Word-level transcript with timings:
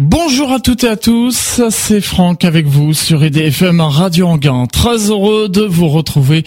Bonjour 0.00 0.52
à 0.52 0.60
toutes 0.60 0.84
et 0.84 0.88
à 0.88 0.96
tous, 0.96 1.60
c'est 1.70 2.00
Franck 2.00 2.44
avec 2.44 2.66
vous 2.66 2.94
sur 2.94 3.24
IDFM 3.24 3.80
Radio 3.80 4.28
Anguin. 4.28 4.66
Très 4.66 5.10
heureux 5.10 5.48
de 5.48 5.62
vous 5.62 5.88
retrouver 5.88 6.44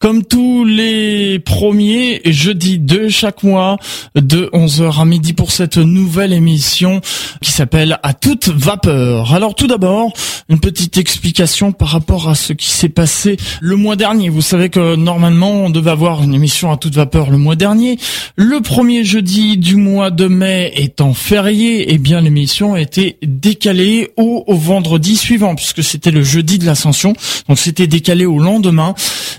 comme 0.00 0.22
tous 0.22 0.66
les 0.66 1.38
premiers 1.38 2.20
jeudis 2.26 2.78
de 2.78 3.08
chaque 3.08 3.42
mois 3.42 3.78
de 4.14 4.50
11h 4.52 5.00
à 5.00 5.04
midi 5.06 5.32
pour 5.32 5.50
cette 5.50 5.78
nouvelle 5.78 6.34
émission 6.34 7.00
qui 7.40 7.52
s'appelle 7.52 7.98
À 8.02 8.12
toute 8.12 8.48
vapeur. 8.48 9.32
Alors 9.32 9.54
tout 9.54 9.66
d'abord, 9.66 10.12
une 10.50 10.60
petite 10.60 10.98
explication 10.98 11.72
par 11.72 11.88
rapport 11.88 12.28
à 12.28 12.34
ce 12.34 12.52
qui 12.52 12.68
s'est 12.68 12.90
passé 12.90 13.38
le 13.62 13.76
mois 13.76 13.96
dernier. 13.96 14.28
Vous 14.28 14.42
savez 14.42 14.68
que 14.68 14.96
normalement 14.96 15.52
on 15.52 15.70
devait 15.70 15.90
avoir 15.90 16.22
une 16.22 16.34
émission 16.34 16.70
à 16.70 16.76
toute 16.76 16.96
vapeur 16.96 17.30
le 17.30 17.38
mois 17.38 17.56
dernier. 17.56 17.98
Le 18.36 18.60
premier 18.60 19.04
jeudi 19.04 19.56
du 19.56 19.76
mois 19.76 20.10
de 20.10 20.26
mai 20.26 20.72
étant 20.76 21.14
férié, 21.14 21.92
eh 21.94 21.98
bien 21.98 22.20
l'émission 22.20 22.76
est 22.76 22.89
été 22.90 23.18
décalé 23.22 24.10
au, 24.16 24.44
vendredi 24.48 25.16
suivant 25.16 25.54
puisque 25.54 25.84
c'était 25.84 26.10
le 26.10 26.24
jeudi 26.24 26.58
de 26.58 26.66
l'ascension. 26.66 27.14
Donc 27.48 27.58
c'était 27.58 27.86
décalé 27.86 28.26
au 28.26 28.40
lendemain. 28.40 28.94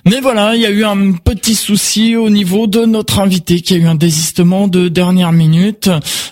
Mais 0.05 0.21
voilà, 0.21 0.55
il 0.55 0.61
y 0.61 0.65
a 0.65 0.69
eu 0.69 0.85
un 0.85 1.11
petit 1.11 1.55
souci 1.55 2.15
au 2.15 2.29
niveau 2.29 2.65
de 2.67 2.85
notre 2.85 3.19
invité 3.19 3.59
qui 3.59 3.73
a 3.73 3.77
eu 3.77 3.87
un 3.87 3.95
désistement 3.95 4.69
de 4.69 4.87
dernière 4.87 5.33
minute. 5.33 5.89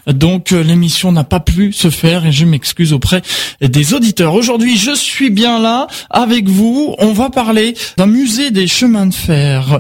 Donc 0.08 0.54
euh, 0.54 0.64
l'émission 0.64 1.12
n'a 1.12 1.26
pas 1.26 1.42
pu 1.42 1.74
se 1.74 1.90
faire 1.90 2.26
et 2.26 2.32
je 2.32 2.46
m'excuse 2.46 2.94
auprès 2.94 3.22
des 3.62 3.94
auditeurs. 3.94 4.34
Aujourd'hui, 4.34 4.78
je 4.78 4.96
suis 4.96 5.30
bien 5.30 5.60
là 5.60 5.88
avec 6.10 6.48
vous. 6.48 6.96
On 7.00 7.12
va 7.12 7.30
parler 7.30 7.74
d'un 7.98 8.08
musée 8.08 8.52
des 8.52 8.68
chemins 8.68 9.08
de 9.08 9.14
fer. 9.14 9.80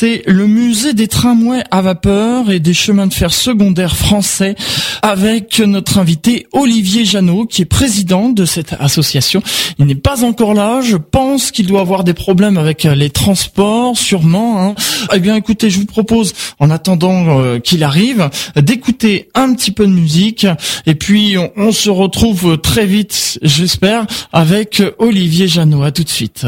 C'est 0.00 0.22
le 0.26 0.46
musée 0.46 0.94
des 0.94 1.08
tramways 1.08 1.62
à 1.70 1.82
vapeur 1.82 2.50
et 2.50 2.58
des 2.58 2.72
chemins 2.72 3.06
de 3.06 3.12
fer 3.12 3.34
secondaires 3.34 3.94
français 3.94 4.54
avec 5.02 5.58
notre 5.58 5.98
invité 5.98 6.46
Olivier 6.52 7.04
Janot, 7.04 7.44
qui 7.44 7.60
est 7.60 7.66
président 7.66 8.30
de 8.30 8.46
cette 8.46 8.74
association. 8.80 9.42
Il 9.78 9.84
n'est 9.84 9.94
pas 9.94 10.24
encore 10.24 10.54
là. 10.54 10.80
Je 10.80 10.96
pense 10.96 11.50
qu'il 11.50 11.66
doit 11.66 11.82
avoir 11.82 12.02
des 12.02 12.14
problèmes 12.14 12.56
avec 12.56 12.86
euh, 12.86 12.94
les 12.94 13.10
transports, 13.10 13.98
sûrement. 13.98 14.62
Hein. 14.62 14.74
Eh 15.12 15.18
bien, 15.18 15.36
écoutez, 15.36 15.68
je 15.68 15.80
vous 15.80 15.84
propose, 15.84 16.32
en 16.60 16.70
attendant 16.70 17.38
euh, 17.38 17.58
qu'il 17.58 17.84
arrive, 17.84 18.30
d'écouter 18.56 19.28
un 19.34 19.52
petit 19.52 19.70
peu 19.70 19.84
de 19.86 19.92
musique. 19.92 20.46
Et 20.86 20.94
puis, 20.94 21.36
on, 21.58 21.72
se 21.72 21.90
retrouve 21.90 22.56
très 22.56 22.86
vite, 22.86 23.38
j'espère, 23.42 24.06
avec 24.32 24.82
Olivier 24.96 25.46
Janot. 25.46 25.82
À 25.82 25.92
tout 25.92 26.04
de 26.04 26.08
suite. 26.08 26.46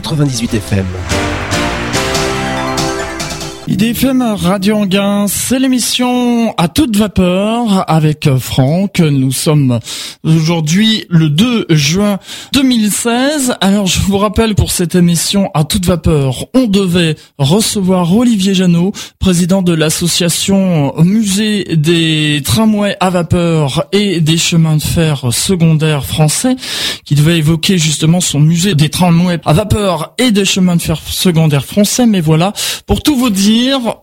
98 0.00 0.60
FM. 0.60 1.17
IDFM 3.70 4.22
Radio 4.22 4.76
Anguin, 4.76 5.26
c'est 5.28 5.58
l'émission 5.58 6.54
à 6.56 6.68
toute 6.68 6.96
vapeur 6.96 7.84
avec 7.86 8.26
Franck. 8.38 9.00
Nous 9.00 9.30
sommes 9.30 9.78
aujourd'hui 10.24 11.04
le 11.10 11.28
2 11.28 11.66
juin 11.68 12.18
2016. 12.54 13.56
Alors 13.60 13.86
je 13.86 14.00
vous 14.00 14.16
rappelle 14.16 14.54
pour 14.54 14.72
cette 14.72 14.94
émission 14.94 15.50
à 15.52 15.64
toute 15.64 15.84
vapeur, 15.84 16.46
on 16.54 16.64
devait 16.64 17.16
recevoir 17.36 18.16
Olivier 18.16 18.54
Janot, 18.54 18.92
président 19.18 19.60
de 19.60 19.74
l'association 19.74 20.94
Musée 21.02 21.64
des 21.76 22.40
tramways 22.42 22.96
à 23.00 23.10
vapeur 23.10 23.84
et 23.92 24.22
des 24.22 24.38
chemins 24.38 24.76
de 24.76 24.82
fer 24.82 25.26
secondaires 25.30 26.06
français, 26.06 26.56
qui 27.04 27.14
devait 27.14 27.36
évoquer 27.36 27.76
justement 27.76 28.22
son 28.22 28.40
musée 28.40 28.74
des 28.74 28.88
tramways 28.88 29.40
à 29.44 29.52
vapeur 29.52 30.14
et 30.16 30.30
des 30.30 30.46
chemins 30.46 30.76
de 30.76 30.82
fer 30.82 30.98
secondaires 31.06 31.66
français. 31.66 32.06
Mais 32.06 32.22
voilà, 32.22 32.54
pour 32.86 33.02
tout 33.02 33.14
vous 33.14 33.28
dire, 33.28 33.57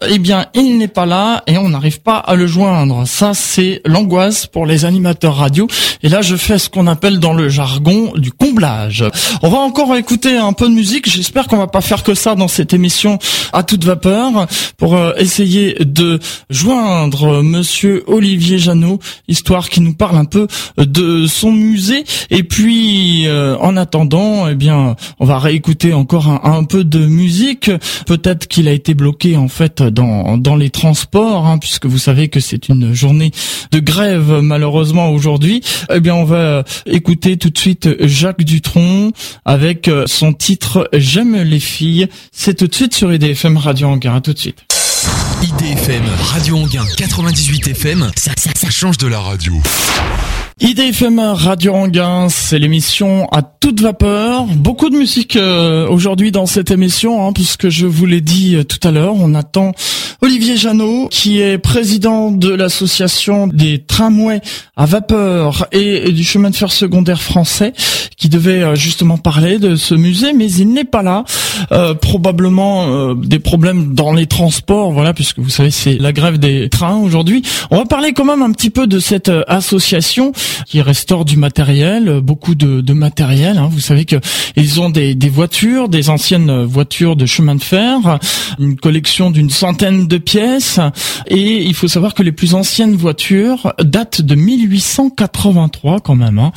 eh 0.07 0.19
bien, 0.19 0.45
il 0.53 0.77
n'est 0.77 0.87
pas 0.87 1.05
là 1.05 1.43
et 1.47 1.57
on 1.57 1.69
n'arrive 1.69 2.01
pas 2.01 2.17
à 2.17 2.35
le 2.35 2.47
joindre. 2.47 3.07
Ça, 3.07 3.33
c'est 3.33 3.81
l'angoisse 3.85 4.47
pour 4.47 4.65
les 4.65 4.85
animateurs 4.85 5.35
radio. 5.35 5.67
Et 6.03 6.09
là, 6.09 6.21
je 6.21 6.35
fais 6.35 6.57
ce 6.57 6.69
qu'on 6.69 6.87
appelle 6.87 7.19
dans 7.19 7.33
le 7.33 7.49
jargon 7.49 8.13
du 8.15 8.31
comblage. 8.31 9.03
On 9.41 9.49
va 9.49 9.57
encore 9.57 9.95
écouter 9.95 10.37
un 10.37 10.53
peu 10.53 10.67
de 10.67 10.73
musique. 10.73 11.09
J'espère 11.09 11.47
qu'on 11.47 11.57
va 11.57 11.67
pas 11.67 11.81
faire 11.81 12.03
que 12.03 12.13
ça 12.13 12.35
dans 12.35 12.47
cette 12.47 12.73
émission 12.73 13.19
à 13.53 13.63
toute 13.63 13.83
vapeur 13.83 14.47
pour 14.77 14.95
euh, 14.95 15.13
essayer 15.17 15.75
de 15.79 16.19
joindre 16.49 17.41
monsieur 17.41 18.03
Olivier 18.07 18.57
Janot, 18.57 18.99
histoire 19.27 19.69
qu'il 19.69 19.83
nous 19.83 19.93
parle 19.93 20.17
un 20.17 20.25
peu 20.25 20.47
de 20.77 21.27
son 21.27 21.51
musée. 21.51 22.03
Et 22.29 22.43
puis, 22.43 23.27
euh, 23.27 23.57
en 23.59 23.77
attendant, 23.77 24.47
eh 24.47 24.55
bien, 24.55 24.95
on 25.19 25.25
va 25.25 25.39
réécouter 25.39 25.93
encore 25.93 26.27
un, 26.27 26.63
peu 26.63 26.83
de 26.83 27.05
musique. 27.05 27.69
Peut-être 28.05 28.47
qu'il 28.47 28.67
a 28.67 28.71
été 28.71 28.93
bloqué 28.93 29.37
en 29.45 29.47
fait 29.47 29.83
dans, 29.83 30.37
dans 30.37 30.55
les 30.55 30.71
transports, 30.71 31.45
hein, 31.45 31.59
puisque 31.59 31.85
vous 31.85 31.99
savez 31.99 32.29
que 32.29 32.39
c'est 32.39 32.67
une 32.67 32.93
journée 32.93 33.31
de 33.71 33.79
grève 33.79 34.39
malheureusement 34.41 35.11
aujourd'hui. 35.11 35.61
Eh 35.93 35.99
bien, 35.99 36.15
on 36.15 36.25
va 36.25 36.63
écouter 36.87 37.37
tout 37.37 37.51
de 37.51 37.57
suite 37.57 37.87
Jacques 38.05 38.43
Dutronc 38.43 39.11
avec 39.45 39.89
son 40.07 40.33
titre 40.33 40.89
J'aime 40.93 41.35
les 41.41 41.59
filles. 41.59 42.07
C'est 42.31 42.55
tout 42.55 42.67
de 42.67 42.75
suite 42.75 42.95
sur 42.95 43.13
IDFM 43.13 43.57
Radio 43.57 43.87
Anguin. 43.87 44.15
À 44.15 44.21
tout 44.21 44.33
de 44.33 44.39
suite. 44.39 44.65
IDFM 45.43 46.03
Radio 46.33 46.57
Anguin 46.57 46.85
98 46.97 47.67
FM, 47.67 48.11
ça, 48.15 48.31
ça, 48.37 48.49
ça 48.55 48.69
change 48.71 48.97
de 48.97 49.07
la 49.07 49.19
radio. 49.19 49.53
IDFM 50.61 51.19
Radio 51.19 51.73
Anguin, 51.73 52.29
c'est 52.29 52.59
l'émission 52.59 53.27
à 53.33 53.41
toute 53.41 53.81
vapeur. 53.81 54.45
Beaucoup 54.45 54.89
de 54.89 54.95
musique 54.95 55.35
euh, 55.35 55.85
aujourd'hui 55.89 56.31
dans 56.31 56.45
cette 56.45 56.71
émission, 56.71 57.27
hein, 57.27 57.33
puisque 57.33 57.67
je 57.67 57.85
vous 57.85 58.05
l'ai 58.05 58.21
dit 58.21 58.55
euh, 58.55 58.63
tout 58.63 58.79
à 58.87 58.91
l'heure, 58.91 59.15
on 59.15 59.33
attend 59.33 59.73
Olivier 60.21 60.55
Janot, 60.55 61.09
qui 61.09 61.41
est 61.41 61.57
président 61.57 62.31
de 62.31 62.53
l'association 62.53 63.47
des 63.47 63.79
tramways 63.79 64.39
à 64.77 64.85
vapeur 64.85 65.67
et, 65.73 66.13
du 66.13 66.23
chemin 66.23 66.51
de 66.51 66.55
fer 66.55 66.71
secondaire 66.71 67.21
français, 67.21 67.73
qui 68.15 68.29
devait 68.29 68.63
euh, 68.63 68.75
justement 68.75 69.17
parler 69.17 69.59
de 69.59 69.75
ce 69.75 69.93
musée, 69.93 70.31
mais 70.31 70.49
il 70.49 70.69
n'est 70.69 70.85
pas 70.85 71.03
là. 71.03 71.25
probablement 72.01 73.13
des 73.13 73.39
problèmes 73.39 73.93
dans 73.93 74.13
les 74.13 74.25
transports, 74.25 74.91
voilà, 74.91 75.13
puisque 75.13 75.39
vous 75.39 75.49
savez 75.49 75.71
c'est 75.71 75.97
la 75.97 76.13
grève 76.13 76.37
des 76.37 76.69
trains 76.69 76.97
aujourd'hui. 76.97 77.41
On 77.71 77.77
va 77.77 77.85
parler 77.85 78.13
quand 78.13 78.25
même 78.25 78.41
un 78.41 78.51
petit 78.51 78.69
peu 78.69 78.87
de 78.87 78.99
cette 78.99 79.31
association 79.47 80.31
qui 80.65 80.81
restaure 80.81 81.25
du 81.25 81.37
matériel, 81.37 82.19
beaucoup 82.21 82.55
de, 82.55 82.81
de 82.81 82.93
matériel. 82.93 83.57
Hein. 83.57 83.69
Vous 83.71 83.79
savez 83.79 84.05
que 84.05 84.17
ils 84.55 84.79
ont 84.79 84.89
des, 84.89 85.15
des, 85.15 85.29
voitures, 85.29 85.89
des 85.89 86.09
anciennes 86.09 86.63
voitures 86.63 87.15
de 87.15 87.25
chemin 87.25 87.55
de 87.55 87.63
fer, 87.63 88.19
une 88.59 88.75
collection 88.75 89.31
d'une 89.31 89.49
centaine 89.49 90.07
de 90.07 90.17
pièces. 90.17 90.79
Et 91.27 91.63
il 91.63 91.73
faut 91.73 91.87
savoir 91.87 92.13
que 92.13 92.23
les 92.23 92.31
plus 92.31 92.53
anciennes 92.53 92.95
voitures 92.95 93.73
datent 93.81 94.21
de 94.21 94.35
1883 94.35 95.99
quand 95.99 96.15
même. 96.15 96.39
Hein. 96.39 96.51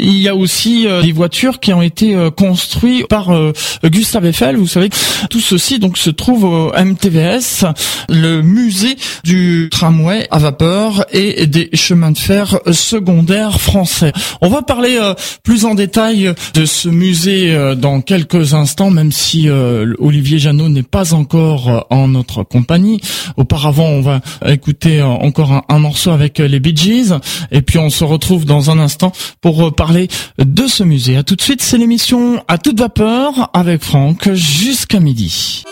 Il 0.00 0.18
y 0.18 0.28
a 0.28 0.34
aussi 0.34 0.86
euh, 0.86 1.02
des 1.02 1.12
voitures 1.12 1.60
qui 1.60 1.72
ont 1.72 1.82
été 1.82 2.14
euh, 2.14 2.30
construites 2.30 3.06
par 3.08 3.30
euh, 3.30 3.52
Gustave 3.84 4.26
Eiffel. 4.26 4.56
Vous 4.56 4.66
savez, 4.66 4.90
tout 5.30 5.40
ceci 5.40 5.78
donc 5.78 5.98
se 5.98 6.10
trouve 6.10 6.44
au 6.44 6.72
MTVS, 6.72 7.64
le 8.08 8.42
musée 8.42 8.96
du 9.24 9.68
tramway 9.70 10.26
à 10.30 10.38
vapeur 10.38 11.04
et 11.12 11.46
des 11.46 11.70
chemins 11.74 12.10
de 12.10 12.18
fer 12.18 12.58
secondaires 12.72 13.31
français. 13.58 14.12
On 14.40 14.48
va 14.48 14.62
parler 14.62 14.98
euh, 15.00 15.14
plus 15.42 15.64
en 15.64 15.74
détail 15.74 16.34
de 16.54 16.66
ce 16.66 16.88
musée 16.88 17.54
euh, 17.54 17.74
dans 17.74 18.00
quelques 18.00 18.54
instants, 18.54 18.90
même 18.90 19.12
si 19.12 19.48
euh, 19.48 19.94
Olivier 19.98 20.38
Janot 20.38 20.68
n'est 20.68 20.82
pas 20.82 21.14
encore 21.14 21.86
en 21.90 22.08
notre 22.08 22.42
compagnie. 22.42 23.00
Auparavant, 23.36 23.86
on 23.86 24.00
va 24.00 24.20
écouter 24.46 25.02
encore 25.02 25.64
un, 25.68 25.78
morceau 25.78 26.10
avec 26.10 26.38
les 26.38 26.60
Bee 26.60 26.76
Gees, 26.76 27.12
et 27.50 27.62
puis 27.62 27.78
on 27.78 27.90
se 27.90 28.04
retrouve 28.04 28.44
dans 28.44 28.70
un 28.70 28.78
instant 28.78 29.12
pour 29.40 29.74
parler 29.74 30.08
de 30.38 30.66
ce 30.66 30.84
musée. 30.84 31.16
À 31.16 31.22
tout 31.22 31.34
de 31.34 31.42
suite, 31.42 31.62
c'est 31.62 31.78
l'émission 31.78 32.42
à 32.48 32.58
toute 32.58 32.78
vapeur 32.78 33.50
avec 33.52 33.82
Franck 33.82 34.32
jusqu'à 34.32 35.00
midi. 35.00 35.64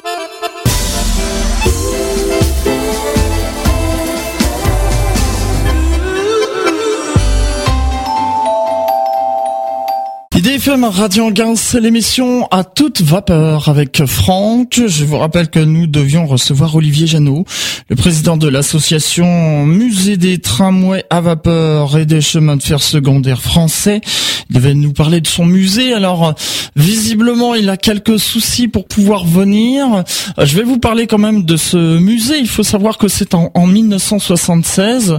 Radio 10.72 11.32
c'est 11.56 11.80
l'émission 11.80 12.46
à 12.52 12.62
toute 12.62 13.02
vapeur 13.02 13.68
avec 13.68 14.06
Franck. 14.06 14.80
Je 14.86 15.04
vous 15.04 15.18
rappelle 15.18 15.50
que 15.50 15.58
nous 15.58 15.88
devions 15.88 16.26
recevoir 16.26 16.76
Olivier 16.76 17.08
Janot, 17.08 17.44
le 17.88 17.96
président 17.96 18.36
de 18.36 18.46
l'association 18.46 19.66
Musée 19.66 20.16
des 20.16 20.38
tramways 20.38 21.02
à 21.10 21.20
vapeur 21.20 21.98
et 21.98 22.06
des 22.06 22.20
chemins 22.20 22.56
de 22.56 22.62
fer 22.62 22.80
secondaires 22.80 23.42
français. 23.42 24.00
Il 24.48 24.56
devait 24.56 24.74
nous 24.74 24.92
parler 24.92 25.20
de 25.20 25.26
son 25.26 25.44
musée. 25.44 25.92
Alors, 25.92 26.34
visiblement, 26.76 27.56
il 27.56 27.68
a 27.68 27.76
quelques 27.76 28.20
soucis 28.20 28.68
pour 28.68 28.86
pouvoir 28.86 29.24
venir. 29.24 30.04
Je 30.38 30.56
vais 30.56 30.62
vous 30.62 30.78
parler 30.78 31.08
quand 31.08 31.18
même 31.18 31.44
de 31.44 31.56
ce 31.56 31.98
musée. 31.98 32.38
Il 32.38 32.48
faut 32.48 32.62
savoir 32.62 32.96
que 32.96 33.08
c'est 33.08 33.34
en, 33.34 33.50
en 33.54 33.66
1976 33.66 35.18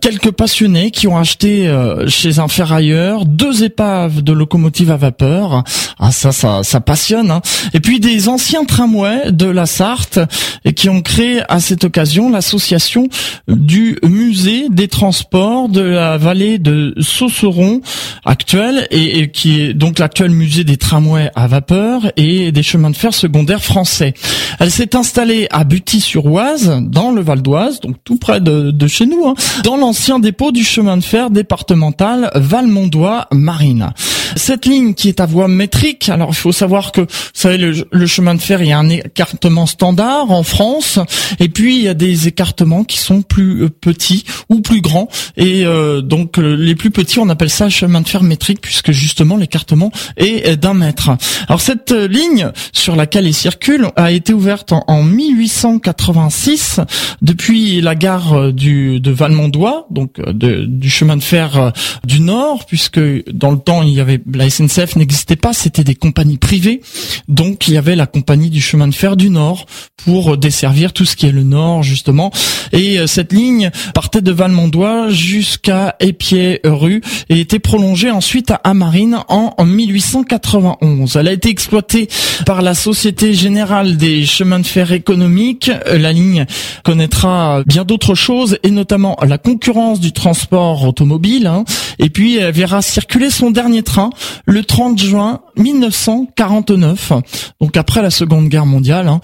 quelques 0.00 0.32
passionnés 0.32 0.90
qui 0.90 1.06
ont 1.06 1.16
acheté 1.16 1.66
euh, 1.66 2.06
chez 2.08 2.38
un 2.38 2.46
ferrailleur 2.46 3.24
deux 3.24 3.64
épaves 3.64 4.22
de 4.22 4.32
locomotives 4.34 4.83
à 4.90 4.96
vapeur. 4.96 5.64
Ah 5.98 6.12
ça, 6.12 6.32
ça, 6.32 6.62
ça 6.62 6.80
passionne. 6.80 7.30
Hein. 7.30 7.40
Et 7.72 7.80
puis 7.80 8.00
des 8.00 8.28
anciens 8.28 8.64
tramways 8.64 9.32
de 9.32 9.46
la 9.46 9.66
Sarthe 9.66 10.18
et 10.64 10.72
qui 10.72 10.88
ont 10.88 11.00
créé 11.00 11.42
à 11.48 11.60
cette 11.60 11.84
occasion 11.84 12.30
l'association 12.30 13.08
du 13.48 13.98
musée 14.02 14.68
des 14.70 14.88
transports 14.88 15.68
de 15.68 15.80
la 15.80 16.16
vallée 16.18 16.58
de 16.58 16.94
Sauceron 17.00 17.80
actuelle 18.24 18.86
et, 18.90 19.30
qui 19.30 19.60
est 19.60 19.74
donc 19.74 19.98
l'actuel 19.98 20.30
musée 20.30 20.64
des 20.64 20.76
tramways 20.76 21.30
à 21.34 21.46
vapeur 21.46 22.02
et 22.16 22.52
des 22.52 22.62
chemins 22.62 22.90
de 22.90 22.96
fer 22.96 23.14
secondaires 23.14 23.62
français. 23.62 24.14
Elle 24.60 24.70
s'est 24.70 24.96
installée 24.96 25.46
à 25.50 25.64
Buty-sur-Oise 25.64 26.80
dans 26.82 27.10
le 27.10 27.20
Val 27.22 27.42
d'Oise, 27.42 27.80
donc 27.80 27.96
tout 28.04 28.16
près 28.16 28.40
de, 28.40 28.86
chez 28.86 29.06
nous, 29.06 29.26
hein, 29.26 29.34
dans 29.62 29.80
ancien 29.82 30.18
dépôt 30.18 30.52
du 30.52 30.64
chemin 30.64 30.96
de 30.96 31.04
fer 31.04 31.30
départemental 31.30 32.30
Valmondois-Marine. 32.34 33.92
Cette 34.36 34.66
ligne 34.66 34.94
qui 34.94 35.08
est 35.08 35.20
à 35.20 35.26
voie 35.26 35.48
métrique, 35.48 36.08
alors 36.08 36.30
il 36.30 36.36
faut 36.36 36.52
savoir 36.52 36.92
que, 36.92 37.02
vous 37.02 37.06
savez, 37.32 37.58
le, 37.58 38.06
chemin 38.06 38.34
de 38.34 38.40
fer, 38.40 38.62
il 38.62 38.68
y 38.68 38.72
a 38.72 38.78
un 38.78 38.88
écartement 38.88 39.66
standard 39.66 40.30
en 40.30 40.42
France, 40.42 40.98
et 41.40 41.48
puis 41.48 41.76
il 41.76 41.82
y 41.82 41.88
a 41.88 41.94
des 41.94 42.28
écartements 42.28 42.84
qui 42.84 42.98
sont 42.98 43.22
plus 43.22 43.64
euh, 43.64 43.68
petits 43.68 44.24
ou 44.48 44.60
plus 44.60 44.80
grands, 44.80 45.08
et 45.36 45.64
euh, 45.64 46.00
donc 46.00 46.38
euh, 46.38 46.54
les 46.54 46.74
plus 46.74 46.90
petits, 46.90 47.18
on 47.18 47.28
appelle 47.28 47.50
ça 47.50 47.68
chemin 47.68 48.00
de 48.00 48.08
fer 48.08 48.22
métrique, 48.22 48.60
puisque 48.60 48.92
justement 48.92 49.36
l'écartement 49.36 49.90
est 50.16 50.56
d'un 50.56 50.74
mètre. 50.74 51.10
Alors 51.48 51.60
cette 51.60 51.92
ligne 51.92 52.50
sur 52.72 52.96
laquelle 52.96 53.26
il 53.26 53.34
circule 53.34 53.88
a 53.96 54.10
été 54.10 54.32
ouverte 54.32 54.72
en, 54.72 55.02
1886 55.02 56.80
depuis 57.20 57.80
la 57.80 57.94
gare 57.94 58.52
du, 58.52 59.00
de 59.00 59.10
Valmondois 59.10 59.86
donc 59.90 60.20
du 60.30 60.90
chemin 60.90 61.16
de 61.16 61.22
fer 61.22 61.72
du 62.04 62.20
Nord, 62.20 62.64
puisque 62.66 63.00
dans 63.30 63.50
le 63.50 63.58
temps 63.58 63.82
il 63.82 63.90
y 63.90 64.00
avait 64.00 64.20
la 64.32 64.48
SNCF 64.48 64.96
n'existait 64.96 65.36
pas, 65.36 65.52
c'était 65.52 65.84
des 65.84 65.94
compagnies 65.94 66.38
privées, 66.38 66.80
donc 67.28 67.68
il 67.68 67.74
y 67.74 67.76
avait 67.76 67.96
la 67.96 68.06
compagnie 68.06 68.50
du 68.50 68.60
chemin 68.60 68.88
de 68.88 68.94
fer 68.94 69.16
du 69.16 69.30
Nord 69.30 69.66
pour 70.04 70.36
desservir 70.36 70.92
tout 70.92 71.04
ce 71.04 71.16
qui 71.16 71.26
est 71.26 71.32
le 71.32 71.42
Nord 71.42 71.82
justement. 71.82 72.30
Et 72.72 72.98
euh, 72.98 73.06
cette 73.06 73.32
ligne 73.32 73.70
partait 73.94 74.20
de 74.20 74.32
Valmondois 74.32 75.08
jusqu'à 75.08 75.96
Épier-Rue 76.00 77.02
et 77.28 77.40
était 77.40 77.58
prolongée 77.58 78.10
ensuite 78.10 78.50
à 78.50 78.56
Amarine 78.64 79.18
en 79.28 79.54
1891. 79.64 81.16
Elle 81.16 81.28
a 81.28 81.32
été 81.32 81.48
exploitée 81.48 82.08
par 82.46 82.62
la 82.62 82.74
Société 82.74 83.32
Générale 83.32 83.96
des 83.96 84.24
Chemins 84.26 84.60
de 84.60 84.66
Fer 84.66 84.92
Économiques. 84.92 85.70
La 85.86 86.12
ligne 86.12 86.46
connaîtra 86.84 87.62
bien 87.66 87.84
d'autres 87.84 88.14
choses 88.14 88.58
et 88.62 88.70
notamment 88.70 89.16
la 89.22 89.38
concurrence 89.38 90.00
du 90.00 90.12
transport 90.12 90.84
automobile, 90.84 91.46
hein. 91.46 91.64
et 91.98 92.10
puis 92.10 92.36
elle 92.36 92.52
verra 92.52 92.82
circuler 92.82 93.30
son 93.30 93.50
dernier 93.50 93.82
train 93.82 94.10
le 94.46 94.64
30 94.64 94.98
juin 94.98 95.40
1949, 95.56 97.12
donc 97.60 97.76
après 97.76 98.02
la 98.02 98.10
Seconde 98.10 98.48
Guerre 98.48 98.66
mondiale. 98.66 99.08
Hein. 99.08 99.20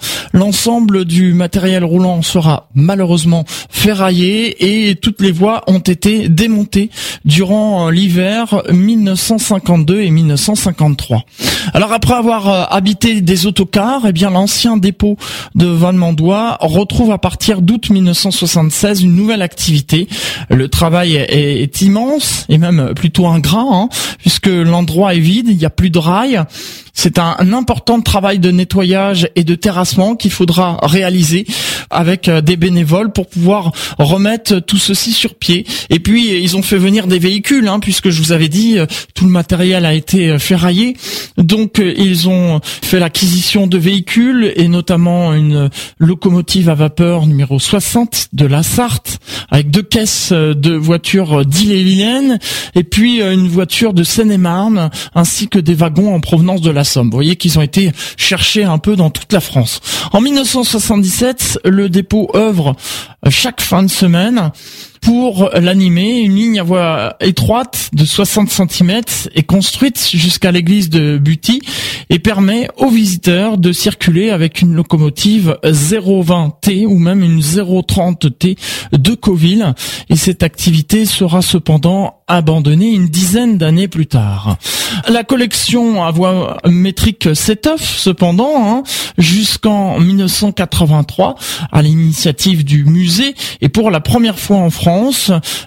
Du 0.79 1.33
matériel 1.33 1.83
roulant 1.83 2.21
sera 2.21 2.69
malheureusement 2.73 3.43
ferraillé 3.69 4.89
et 4.89 4.95
toutes 4.95 5.21
les 5.21 5.31
voies 5.31 5.63
ont 5.67 5.79
été 5.79 6.29
démontées 6.29 6.89
durant 7.25 7.87
euh, 7.87 7.91
l'hiver 7.91 8.63
1952 8.71 10.01
et 10.01 10.11
1953. 10.11 11.23
Alors 11.73 11.91
après 11.91 12.13
avoir 12.13 12.47
euh, 12.47 12.63
habité 12.69 13.21
des 13.21 13.45
autocars, 13.47 14.03
eh 14.07 14.13
bien 14.13 14.29
l'ancien 14.29 14.77
dépôt 14.77 15.17
de 15.55 15.65
Valmandois 15.65 16.57
retrouve 16.61 17.11
à 17.11 17.17
partir 17.17 17.61
d'août 17.61 17.89
1976 17.89 19.01
une 19.01 19.15
nouvelle 19.15 19.41
activité 19.41 20.07
le 20.49 20.67
travail 20.69 21.15
est, 21.15 21.81
immense 21.81 22.45
et 22.49 22.57
même 22.57 22.93
plutôt 22.95 23.27
ingrat, 23.27 23.65
hein, 23.71 23.89
puisque 24.19 24.47
l'endroit 24.47 25.15
est 25.15 25.19
vide, 25.19 25.47
il 25.49 25.57
n'y 25.57 25.65
a 25.65 25.69
plus 25.69 25.89
de 25.89 25.99
rails. 25.99 26.43
C'est 26.93 27.19
un, 27.19 27.53
important 27.53 28.01
travail 28.01 28.39
de 28.39 28.51
nettoyage 28.51 29.29
et 29.35 29.43
de 29.43 29.55
terrassement 29.55 30.15
qu'il 30.15 30.31
faudra 30.31 30.77
réaliser 30.83 31.45
avec 31.89 32.27
euh, 32.27 32.41
des 32.41 32.57
bénévoles 32.57 33.11
pour 33.11 33.27
pouvoir 33.27 33.71
remettre 33.97 34.59
tout 34.59 34.77
ceci 34.77 35.11
sur 35.13 35.35
pied. 35.35 35.65
Et 35.89 35.99
puis 35.99 36.41
ils 36.41 36.55
ont 36.57 36.61
fait 36.61 36.77
venir 36.77 37.07
des 37.07 37.19
véhicules, 37.19 37.67
hein, 37.67 37.79
puisque 37.79 38.09
je 38.09 38.21
vous 38.21 38.31
avais 38.31 38.49
dit 38.49 38.77
euh, 38.77 38.85
tout 39.13 39.25
le 39.25 39.31
matériel 39.31 39.85
a 39.85 39.93
été 39.93 40.29
euh, 40.29 40.39
ferraillé. 40.39 40.95
Donc 41.37 41.81
ils 41.81 42.29
ont 42.29 42.59
fait 42.63 42.99
l'acquisition 42.99 43.67
de 43.67 43.77
véhicules 43.77 44.53
et 44.55 44.67
notamment 44.67 45.33
une 45.33 45.69
locomotive 45.97 46.69
à 46.69 46.75
vapeur 46.75 47.25
numéro 47.25 47.59
60 47.59 48.29
de 48.33 48.45
la 48.45 48.63
Sarthe 48.63 49.19
avec 49.49 49.71
deux 49.71 49.81
caisses 49.81 50.31
de 50.31 50.73
voitures 50.73 51.45
d'Ille-et-Vilaine 51.45 52.39
et 52.75 52.83
puis 52.83 53.21
une 53.21 53.47
voiture 53.47 53.93
de 53.93 54.03
Seine-et-Marne 54.03 54.89
ainsi 55.15 55.47
que 55.47 55.59
des 55.59 55.73
wagons 55.73 56.13
en 56.13 56.19
provenance 56.19 56.61
de 56.61 56.71
la 56.71 56.83
Somme. 56.83 57.09
Vous 57.09 57.17
voyez 57.17 57.35
qu'ils 57.35 57.57
ont 57.59 57.61
été 57.61 57.91
cherchés 58.17 58.63
un 58.63 58.77
peu 58.77 58.95
dans 58.95 59.09
toute 59.09 59.33
la 59.33 59.39
France. 59.39 59.79
En 60.11 60.21
1977, 60.21 61.59
le 61.65 61.80
dépôt 61.89 62.29
œuvre 62.35 62.75
chaque 63.29 63.61
fin 63.61 63.83
de 63.83 63.89
semaine 63.89 64.51
pour 65.01 65.49
l'animer. 65.53 66.19
Une 66.19 66.35
ligne 66.35 66.59
à 66.59 66.63
voie 66.63 67.15
étroite 67.19 67.89
de 67.93 68.05
60 68.05 68.49
cm 68.49 69.01
est 69.35 69.43
construite 69.43 70.09
jusqu'à 70.13 70.51
l'église 70.51 70.89
de 70.89 71.17
Buty 71.17 71.61
et 72.09 72.19
permet 72.19 72.69
aux 72.77 72.89
visiteurs 72.89 73.57
de 73.57 73.71
circuler 73.71 74.29
avec 74.29 74.61
une 74.61 74.73
locomotive 74.73 75.57
020T 75.63 76.85
ou 76.85 76.97
même 76.97 77.23
une 77.23 77.41
030T 77.41 78.57
de 78.93 79.15
Coville. 79.15 79.73
Et 80.09 80.15
cette 80.15 80.43
activité 80.43 81.05
sera 81.05 81.41
cependant 81.41 82.21
abandonnée 82.27 82.91
une 82.91 83.07
dizaine 83.07 83.57
d'années 83.57 83.87
plus 83.87 84.07
tard. 84.07 84.57
La 85.09 85.23
collection 85.23 86.03
à 86.03 86.11
voie 86.11 86.57
métrique 86.65 87.35
s'étoffe 87.35 87.97
cependant 87.97 88.77
hein, 88.77 88.83
jusqu'en 89.17 89.99
1983 89.99 91.35
à 91.71 91.81
l'initiative 91.81 92.63
du 92.63 92.85
musée 92.85 93.35
et 93.61 93.69
pour 93.69 93.91
la 93.91 93.99
première 93.99 94.39
fois 94.39 94.57
en 94.57 94.69
France 94.69 94.90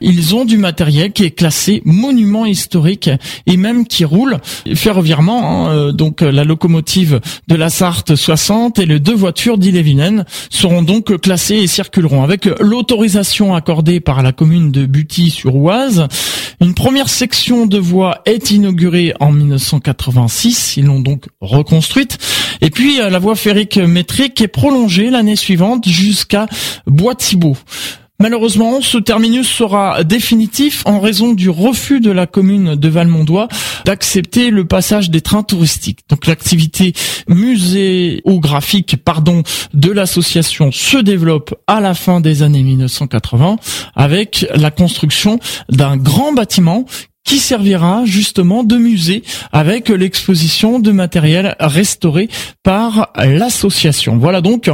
ils 0.01 0.35
ont 0.35 0.45
du 0.45 0.59
matériel 0.59 1.13
qui 1.13 1.25
est 1.25 1.31
classé 1.31 1.83
monument 1.85 2.47
historique 2.47 3.11
et 3.47 3.57
même 3.57 3.87
qui 3.87 4.05
roule 4.05 4.39
ferroviairement. 4.75 5.67
Hein, 5.67 5.71
euh, 5.71 5.93
donc 5.93 6.23
euh, 6.23 6.31
la 6.31 6.45
locomotive 6.45 7.21
de 7.49 7.55
la 7.55 7.71
Sarthe 7.71 8.15
60 8.15 8.79
et 8.79 8.87
les 8.87 9.01
deux 9.01 9.15
voitures 9.15 9.59
d'Ille-et-Vilaine 9.59 10.25
seront 10.51 10.83
donc 10.83 11.21
classées 11.21 11.57
et 11.57 11.67
circuleront 11.67 12.23
avec 12.23 12.49
l'autorisation 12.61 13.55
accordée 13.55 14.01
par 14.01 14.23
la 14.23 14.33
commune 14.33 14.71
de 14.71 14.87
Buty-sur-Oise. 14.87 16.09
Une 16.61 16.75
première 16.75 17.09
section 17.09 17.67
de 17.67 17.79
voie 17.79 18.23
est 18.27 18.51
inaugurée 18.51 19.15
en 19.21 19.33
1986. 19.33 20.77
Ils 20.77 20.87
l'ont 20.87 21.01
donc 21.01 21.27
reconstruite. 21.41 22.19
Et 22.61 22.71
puis 22.71 23.01
euh, 23.01 23.11
la 23.11 23.19
voie 23.19 23.37
ferrique 23.37 23.77
métrique 23.79 24.41
est 24.41 24.49
prolongée 24.49 25.11
l'année 25.11 25.37
suivante 25.37 25.89
jusqu'à 25.89 26.47
Bois-Thibault. 26.87 27.57
Malheureusement, 28.21 28.81
ce 28.81 28.97
terminus 28.97 29.49
sera 29.49 30.05
définitif 30.05 30.83
en 30.87 31.01
raison 31.01 31.33
du 31.33 31.51
refus 31.51 32.01
de 32.01 32.13
la 32.13 32.27
commune 32.27 32.77
de 32.77 32.89
Valmondois 32.89 33.49
d'accepter 33.85 34.51
le 34.51 34.65
passage 34.65 35.11
des 35.11 35.21
trains 35.21 35.43
touristiques. 35.43 36.01
Donc 36.09 36.27
l'activité 36.27 36.93
muséographique 37.29 38.97
pardon, 39.05 39.43
de 39.75 39.91
l'association 39.91 40.71
se 40.71 40.97
développe 40.97 41.55
à 41.67 41.81
la 41.81 41.95
fin 41.95 42.21
des 42.21 42.43
années 42.43 42.63
1980 42.63 43.57
avec 43.97 44.47
la 44.55 44.71
construction 44.71 45.41
d'un 45.69 45.97
grand 45.97 46.33
bâtiment 46.33 46.87
qui 47.25 47.39
servira 47.39 48.05
justement 48.05 48.63
de 48.63 48.77
musée 48.77 49.25
avec 49.51 49.89
l'exposition 49.89 50.79
de 50.79 50.93
matériel 50.93 51.57
restauré 51.59 52.29
par 52.63 53.11
l'association. 53.17 54.19
Voilà 54.19 54.41
donc 54.41 54.71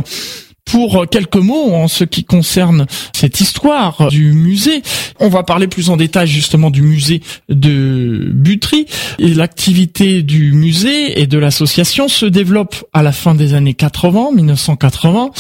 pour 0.71 1.07
quelques 1.11 1.37
mots 1.37 1.75
en 1.75 1.89
ce 1.89 2.05
qui 2.05 2.25
concerne 2.25 2.87
cette 3.13 3.41
histoire 3.41 4.09
du 4.09 4.33
musée. 4.33 4.83
On 5.19 5.29
va 5.29 5.43
parler 5.43 5.67
plus 5.67 5.91
en 5.91 5.97
détail 5.97 6.29
justement 6.29 6.71
du 6.71 6.83
musée 6.83 7.23
de 7.49 8.31
Butry. 8.33 8.87
L'activité 9.19 10.23
du 10.23 10.53
musée 10.53 11.21
et 11.21 11.27
de 11.27 11.39
l'association 11.39 12.09
se 12.09 12.27
développe 12.27 12.85
à 12.93 13.03
la 13.03 13.13
fin 13.13 13.35
des 13.35 13.55
années 13.55 13.75
80, 13.75 14.31
1980, 14.33 15.31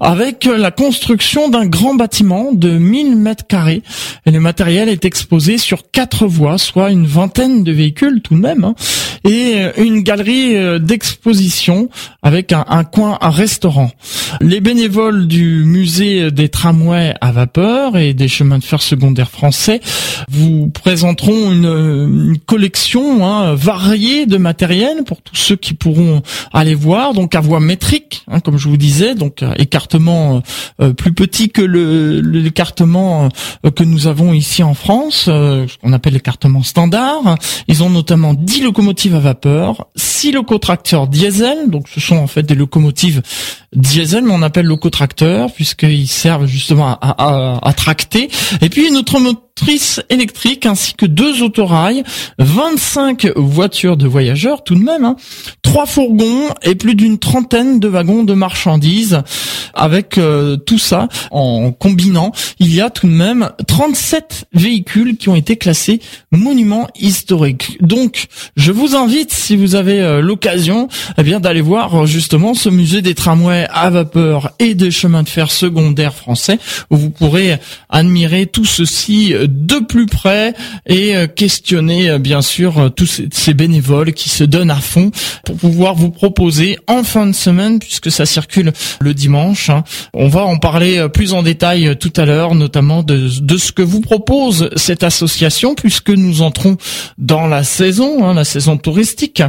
avec 0.00 0.44
la 0.44 0.70
construction 0.70 1.48
d'un 1.48 1.66
grand 1.66 1.94
bâtiment 1.94 2.52
de 2.52 2.70
1000 2.70 3.16
mètres 3.16 3.46
carrés. 3.46 3.82
Et 4.26 4.30
le 4.30 4.40
matériel 4.40 4.88
est 4.88 5.04
exposé 5.04 5.58
sur 5.58 5.90
quatre 5.90 6.26
voies, 6.26 6.58
soit 6.58 6.90
une 6.90 7.06
vingtaine 7.06 7.64
de 7.64 7.72
véhicules 7.72 8.22
tout 8.22 8.34
de 8.34 8.40
même, 8.40 8.64
hein, 8.64 8.74
et 9.24 9.66
une 9.76 10.02
galerie 10.02 10.56
euh, 10.56 10.78
d'exposition 10.78 11.90
avec 12.22 12.52
un, 12.52 12.84
coin, 12.84 13.18
un 13.20 13.30
restaurant. 13.30 13.90
Les 14.40 14.60
bénévoles 14.80 15.26
du 15.26 15.64
musée 15.66 16.30
des 16.30 16.48
tramways 16.48 17.12
à 17.20 17.32
vapeur 17.32 17.98
et 17.98 18.14
des 18.14 18.28
chemins 18.28 18.58
de 18.58 18.64
fer 18.64 18.80
secondaires 18.80 19.30
français 19.30 19.82
vous 20.30 20.68
présenteront 20.68 21.52
une, 21.52 22.38
collection 22.46 23.26
hein, 23.26 23.54
variée 23.54 24.24
de 24.24 24.38
matériel 24.38 25.04
pour 25.04 25.20
tous 25.20 25.36
ceux 25.36 25.56
qui 25.56 25.74
pourront 25.74 26.22
aller 26.54 26.74
voir. 26.74 27.12
Donc 27.12 27.34
à 27.34 27.40
voie 27.40 27.60
métrique, 27.60 28.24
hein, 28.28 28.40
comme 28.40 28.56
je 28.56 28.70
vous 28.70 28.78
disais, 28.78 29.14
donc 29.14 29.42
euh, 29.42 29.52
écartement 29.58 30.42
euh, 30.80 30.94
plus 30.94 31.12
petit 31.12 31.50
que 31.50 31.60
l'écartement 31.60 33.28
que 33.76 33.84
nous 33.84 34.06
avons 34.06 34.32
ici 34.32 34.62
en 34.62 34.72
France, 34.72 35.24
ce 35.26 35.78
qu'on 35.78 35.92
appelle 35.92 36.14
l'écartement 36.14 36.62
standard. 36.62 37.36
Ils 37.68 37.82
ont 37.82 37.90
notamment 37.90 38.32
10 38.32 38.62
locomotives 38.62 39.14
à 39.14 39.20
vapeur, 39.20 39.88
6 40.20 40.32
locotracteurs 40.32 41.08
diesel, 41.08 41.70
donc 41.70 41.88
ce 41.88 41.98
sont 41.98 42.16
en 42.16 42.26
fait 42.26 42.42
des 42.42 42.54
locomotives 42.54 43.22
diesel, 43.74 44.22
mais 44.22 44.34
on 44.34 44.42
appelle 44.42 44.66
locotracteurs 44.66 45.50
puisqu'ils 45.50 46.08
servent 46.08 46.44
justement 46.44 46.88
à, 46.88 46.98
à, 47.00 47.58
à, 47.66 47.72
tracter. 47.72 48.28
Et 48.60 48.68
puis 48.68 48.86
une 48.86 48.98
autre 48.98 49.18
motrice 49.60 50.00
électrique 50.08 50.64
ainsi 50.64 50.94
que 50.94 51.04
deux 51.04 51.42
autorails, 51.42 52.02
25 52.38 53.26
voitures 53.36 53.98
de 53.98 54.06
voyageurs 54.06 54.64
tout 54.64 54.74
de 54.74 54.82
même, 54.82 55.04
hein, 55.04 55.16
trois 55.62 55.84
fourgons 55.84 56.48
et 56.62 56.74
plus 56.74 56.94
d'une 56.94 57.18
trentaine 57.18 57.78
de 57.78 57.86
wagons 57.86 58.24
de 58.24 58.32
marchandises. 58.32 59.20
Avec 59.74 60.18
euh, 60.18 60.56
tout 60.56 60.78
ça, 60.78 61.08
en 61.30 61.72
combinant, 61.72 62.32
il 62.58 62.74
y 62.74 62.80
a 62.80 62.90
tout 62.90 63.06
de 63.06 63.12
même 63.12 63.50
37 63.68 64.46
véhicules 64.52 65.16
qui 65.16 65.28
ont 65.28 65.36
été 65.36 65.56
classés 65.56 66.00
monuments 66.32 66.88
historiques. 66.98 67.76
Donc, 67.80 68.26
je 68.56 68.72
vous 68.72 68.96
invite, 68.96 69.32
si 69.32 69.56
vous 69.56 69.74
avez 69.74 70.00
euh, 70.00 70.20
l'occasion, 70.20 70.88
eh 71.18 71.22
bien 71.22 71.38
d'aller 71.38 71.60
voir 71.60 72.06
justement 72.06 72.54
ce 72.54 72.68
musée 72.68 73.02
des 73.02 73.14
tramways 73.14 73.66
à 73.70 73.90
vapeur 73.90 74.52
et 74.58 74.74
des 74.74 74.90
chemins 74.90 75.22
de 75.22 75.28
fer 75.28 75.50
secondaires 75.50 76.14
français 76.14 76.58
où 76.90 76.96
vous 76.96 77.10
pourrez 77.10 77.58
admirer 77.90 78.46
tout 78.46 78.64
ceci 78.64 79.34
de 79.50 79.78
plus 79.78 80.06
près 80.06 80.54
et 80.86 81.16
euh, 81.16 81.26
questionner 81.26 82.08
euh, 82.08 82.18
bien 82.18 82.42
sûr 82.42 82.78
euh, 82.78 82.88
tous 82.88 83.22
ces 83.32 83.54
bénévoles 83.54 84.12
qui 84.12 84.28
se 84.28 84.44
donnent 84.44 84.70
à 84.70 84.76
fond 84.76 85.10
pour 85.44 85.56
pouvoir 85.56 85.94
vous 85.94 86.10
proposer 86.10 86.78
en 86.86 87.02
fin 87.02 87.26
de 87.26 87.32
semaine 87.32 87.78
puisque 87.78 88.10
ça 88.10 88.26
circule 88.26 88.72
le 89.00 89.14
dimanche. 89.14 89.70
Hein. 89.70 89.84
On 90.14 90.28
va 90.28 90.44
en 90.44 90.58
parler 90.58 91.06
plus 91.12 91.32
en 91.32 91.42
détail 91.42 91.96
tout 91.98 92.12
à 92.16 92.24
l'heure, 92.24 92.54
notamment 92.54 93.02
de, 93.02 93.28
ce 93.28 93.72
que 93.72 93.82
vous 93.82 94.00
propose 94.00 94.70
cette 94.76 95.02
association 95.02 95.74
puisque 95.74 96.10
nous 96.10 96.42
entrons 96.42 96.76
dans 97.18 97.46
la 97.46 97.64
saison, 97.64 98.24
hein, 98.24 98.34
la 98.34 98.44
saison 98.44 98.76
touristique. 98.76 99.42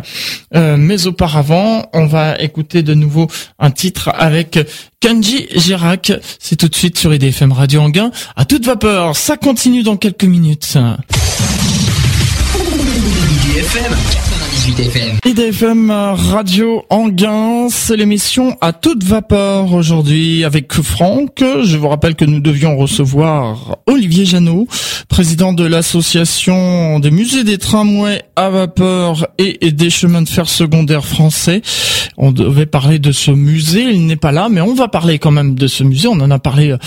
mais 0.53 1.07
auparavant, 1.07 1.85
on 1.93 2.05
va 2.05 2.39
écouter 2.39 2.83
de 2.83 2.93
nouveau 2.93 3.27
un 3.59 3.71
titre 3.71 4.11
avec 4.13 4.59
Kanji 5.01 5.47
Girac. 5.55 6.13
C'est 6.39 6.55
tout 6.55 6.69
de 6.69 6.75
suite 6.75 6.97
sur 6.97 7.13
IDFM 7.13 7.51
Radio 7.51 7.81
Anguin. 7.81 8.11
À 8.35 8.45
toute 8.45 8.65
vapeur, 8.65 9.17
ça 9.17 9.35
continue 9.35 9.83
dans 9.83 9.97
quelques 9.97 10.23
minutes. 10.23 10.77
IDFM. 13.51 15.19
IDFM 15.25 15.91
Radio 15.91 16.85
Anguin, 16.89 17.67
c'est 17.69 17.97
l'émission 17.97 18.55
à 18.61 18.71
toute 18.71 19.03
vapeur 19.03 19.73
aujourd'hui 19.73 20.45
avec 20.45 20.71
Franck. 20.71 21.43
Je 21.63 21.75
vous 21.75 21.89
rappelle 21.89 22.15
que 22.15 22.23
nous 22.23 22.39
devions 22.39 22.77
recevoir 22.77 23.79
Olivier 23.87 24.23
Janot, 24.23 24.67
président 25.09 25.51
de 25.51 25.65
l'association 25.65 26.99
des 26.99 27.11
musées 27.11 27.43
des 27.43 27.57
tramways 27.57 28.21
à 28.37 28.49
vapeur 28.49 29.27
et 29.37 29.73
des 29.73 29.89
chemins 29.89 30.21
de 30.21 30.29
fer 30.29 30.47
secondaires 30.47 31.05
français. 31.05 31.61
On 32.17 32.31
devait 32.31 32.65
parler 32.65 32.99
de 32.99 33.11
ce 33.11 33.31
musée, 33.31 33.83
il 33.91 34.05
n'est 34.05 34.15
pas 34.15 34.31
là, 34.31 34.47
mais 34.49 34.61
on 34.61 34.73
va 34.73 34.87
parler 34.87 35.19
quand 35.19 35.31
même 35.31 35.55
de 35.55 35.67
ce 35.67 35.83
musée. 35.83 36.07
On 36.07 36.21
en 36.21 36.31
a 36.31 36.39
parlé 36.39 36.71
euh, 36.71 36.77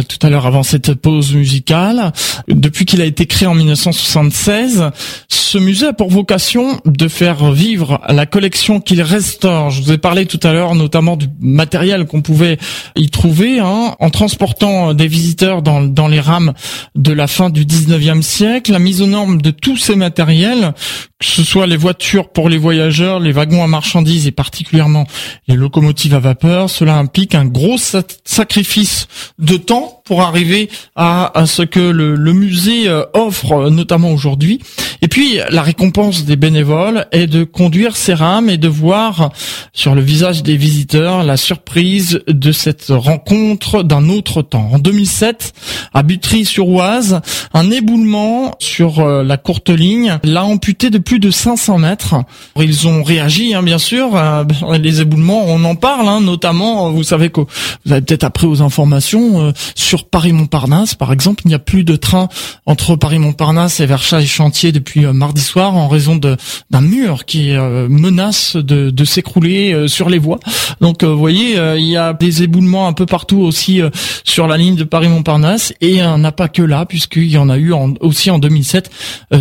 tout 0.00 0.26
à 0.26 0.30
l'heure 0.30 0.46
avant 0.46 0.62
cette 0.62 0.94
pause 0.94 1.34
musicale. 1.34 2.12
Depuis 2.48 2.86
qu'il 2.86 3.02
a 3.02 3.04
été 3.04 3.26
créé 3.26 3.46
en 3.46 3.54
1976, 3.54 4.90
ce 5.28 5.58
musée 5.58 5.88
a 5.88 5.92
pour 5.92 6.08
vocation 6.08 6.80
de 6.86 7.08
faire 7.08 7.52
vivre 7.52 8.00
la 8.08 8.24
collection 8.24 8.80
qu'il 8.80 9.02
restaure. 9.02 9.68
Je 9.68 9.82
vous 9.82 9.92
ai 9.92 9.98
parlé 9.98 10.24
tout 10.24 10.40
à 10.42 10.52
l'heure 10.52 10.74
notamment 10.74 11.16
du 11.16 11.26
matériel 11.40 12.06
qu'on 12.06 12.22
pouvait 12.22 12.56
y 12.96 13.10
trouver 13.10 13.58
hein, 13.60 13.94
en 14.00 14.08
transportant 14.08 14.94
des 14.94 15.08
visiteurs 15.08 15.60
dans, 15.60 15.82
dans 15.82 16.08
les 16.08 16.20
rames 16.20 16.54
de 16.94 17.12
la 17.12 17.26
fin 17.26 17.50
du 17.50 17.66
19e 17.66 18.22
siècle, 18.22 18.72
la 18.72 18.78
mise 18.78 19.02
aux 19.02 19.06
normes 19.06 19.42
de 19.42 19.50
tous 19.50 19.76
ces 19.76 19.94
matériels, 19.94 20.72
que 21.18 21.26
ce 21.26 21.44
soit 21.44 21.66
les 21.66 21.76
voitures 21.76 22.30
pour 22.30 22.48
les 22.48 22.58
voyageurs, 22.58 23.20
les 23.20 23.32
wagons 23.32 23.62
à 23.62 23.66
marchandises 23.66 24.26
et 24.26 24.32
particulièrement 24.32 25.06
les 25.48 25.54
locomotives 25.54 26.14
à 26.14 26.18
vapeur. 26.18 26.70
Cela 26.70 26.96
implique 26.96 27.34
un 27.34 27.44
gros 27.44 27.76
sacrifice 28.24 29.06
de 29.38 29.56
temps 29.56 29.81
pour 30.04 30.22
arriver 30.22 30.68
à, 30.96 31.32
ce 31.46 31.62
que 31.62 31.80
le, 31.80 32.32
musée 32.32 32.88
euh, 32.88 33.04
offre, 33.14 33.70
notamment 33.70 34.10
aujourd'hui. 34.10 34.60
Et 35.00 35.08
puis, 35.08 35.38
la 35.50 35.62
récompense 35.62 36.24
des 36.24 36.36
bénévoles 36.36 37.06
est 37.10 37.26
de 37.26 37.44
conduire 37.44 37.96
ces 37.96 38.14
rames 38.14 38.48
et 38.48 38.56
de 38.56 38.68
voir 38.68 39.30
sur 39.72 39.94
le 39.94 40.00
visage 40.00 40.42
des 40.42 40.56
visiteurs 40.56 41.24
la 41.24 41.36
surprise 41.36 42.20
de 42.28 42.52
cette 42.52 42.86
rencontre 42.88 43.82
d'un 43.82 44.08
autre 44.08 44.42
temps. 44.42 44.70
En 44.72 44.78
2007, 44.78 45.52
à 45.92 46.02
Butry-sur-Oise, 46.02 47.20
un 47.52 47.70
éboulement 47.70 48.54
sur 48.60 49.00
euh, 49.00 49.24
la 49.24 49.36
courte 49.36 49.70
ligne 49.70 50.18
l'a 50.22 50.44
amputé 50.44 50.90
de 50.90 50.98
plus 50.98 51.18
de 51.18 51.30
500 51.30 51.78
mètres. 51.78 52.14
Ils 52.56 52.86
ont 52.86 53.02
réagi, 53.02 53.54
hein, 53.54 53.62
bien 53.62 53.78
sûr. 53.78 54.14
Euh, 54.14 54.44
les 54.78 55.00
éboulements, 55.00 55.44
on 55.46 55.64
en 55.64 55.74
parle, 55.74 56.08
hein, 56.08 56.20
notamment, 56.20 56.90
vous 56.90 57.02
savez 57.02 57.30
que 57.30 57.40
vous 57.40 57.92
avez 57.92 58.02
peut-être 58.02 58.24
appris 58.24 58.46
aux 58.46 58.62
informations, 58.62 59.52
sur 59.74 60.04
Paris-Montparnasse, 60.04 60.94
par 60.94 61.12
exemple, 61.12 61.42
il 61.44 61.48
n'y 61.48 61.54
a 61.54 61.58
plus 61.58 61.84
de 61.84 61.96
train 61.96 62.28
entre 62.66 62.96
Paris-Montparnasse 62.96 63.80
et 63.80 63.86
Versailles-Chantier 63.86 64.72
depuis 64.72 65.04
euh, 65.04 65.12
mardi 65.12 65.42
soir 65.42 65.74
en 65.74 65.88
raison 65.88 66.16
d'un 66.16 66.80
mur 66.80 67.24
qui 67.24 67.52
euh, 67.52 67.88
menace 67.88 68.56
de, 68.56 69.04
s'écrouler 69.04 69.72
euh, 69.72 69.88
sur 69.88 70.08
les 70.08 70.18
voies. 70.18 70.38
Donc, 70.80 71.02
vous 71.04 71.18
voyez, 71.18 71.56
il 71.76 71.88
y 71.88 71.96
a 71.96 72.12
des 72.12 72.42
éboulements 72.42 72.86
un 72.86 72.92
peu 72.92 73.06
partout 73.06 73.40
aussi 73.40 73.80
sur 74.24 74.46
la 74.46 74.56
ligne 74.56 74.76
de 74.76 74.84
Paris-Montparnasse 74.84 75.72
et 75.80 75.96
il 75.96 76.20
n'y 76.20 76.30
pas 76.32 76.48
que 76.48 76.62
là, 76.62 76.86
puisqu'il 76.86 77.30
y 77.30 77.36
en 77.36 77.48
a 77.48 77.58
eu 77.58 77.72
aussi 78.00 78.30
en 78.30 78.38
2007 78.38 78.90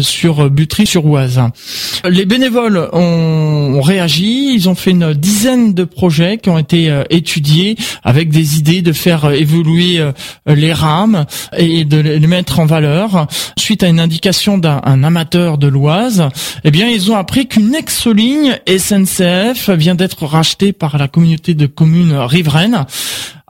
sur 0.02 0.50
Butry-sur-Oise. 0.50 1.42
Les 2.04 2.26
bénévoles 2.26 2.90
ont, 2.94 3.82
réagi, 3.82 4.54
ils 4.54 4.68
ont 4.68 4.76
fait 4.76 4.92
une 4.92 5.14
dizaine 5.14 5.74
de 5.74 5.84
projets 5.84 6.38
qui 6.38 6.50
ont 6.50 6.58
été 6.58 7.04
étudiés 7.10 7.76
avec 8.04 8.30
des 8.30 8.58
idées 8.58 8.82
de 8.82 8.94
faire 8.94 9.32
évoluer 9.32 10.04
les 10.46 10.74
rames 10.74 11.25
et 11.58 11.86
de 11.86 11.98
les 11.98 12.28
mettre 12.28 12.60
en 12.60 12.66
valeur. 12.66 13.28
Suite 13.58 13.84
à 13.84 13.88
une 13.88 14.00
indication 14.00 14.58
d'un 14.58 15.04
amateur 15.04 15.58
de 15.58 15.68
l'Oise, 15.68 16.30
eh 16.63 16.72
bien, 16.72 16.88
ils 16.88 17.12
ont 17.12 17.16
appris 17.16 17.48
qu'une 17.48 17.75
ex-ligne 17.75 18.60
SNCF 18.68 19.70
vient 19.72 19.96
d'être 19.96 20.25
rachetée 20.25 20.74
par 20.74 20.98
la 20.98 21.08
communauté 21.08 21.54
de 21.54 21.66
communes 21.66 22.16
riveraines 22.16 22.86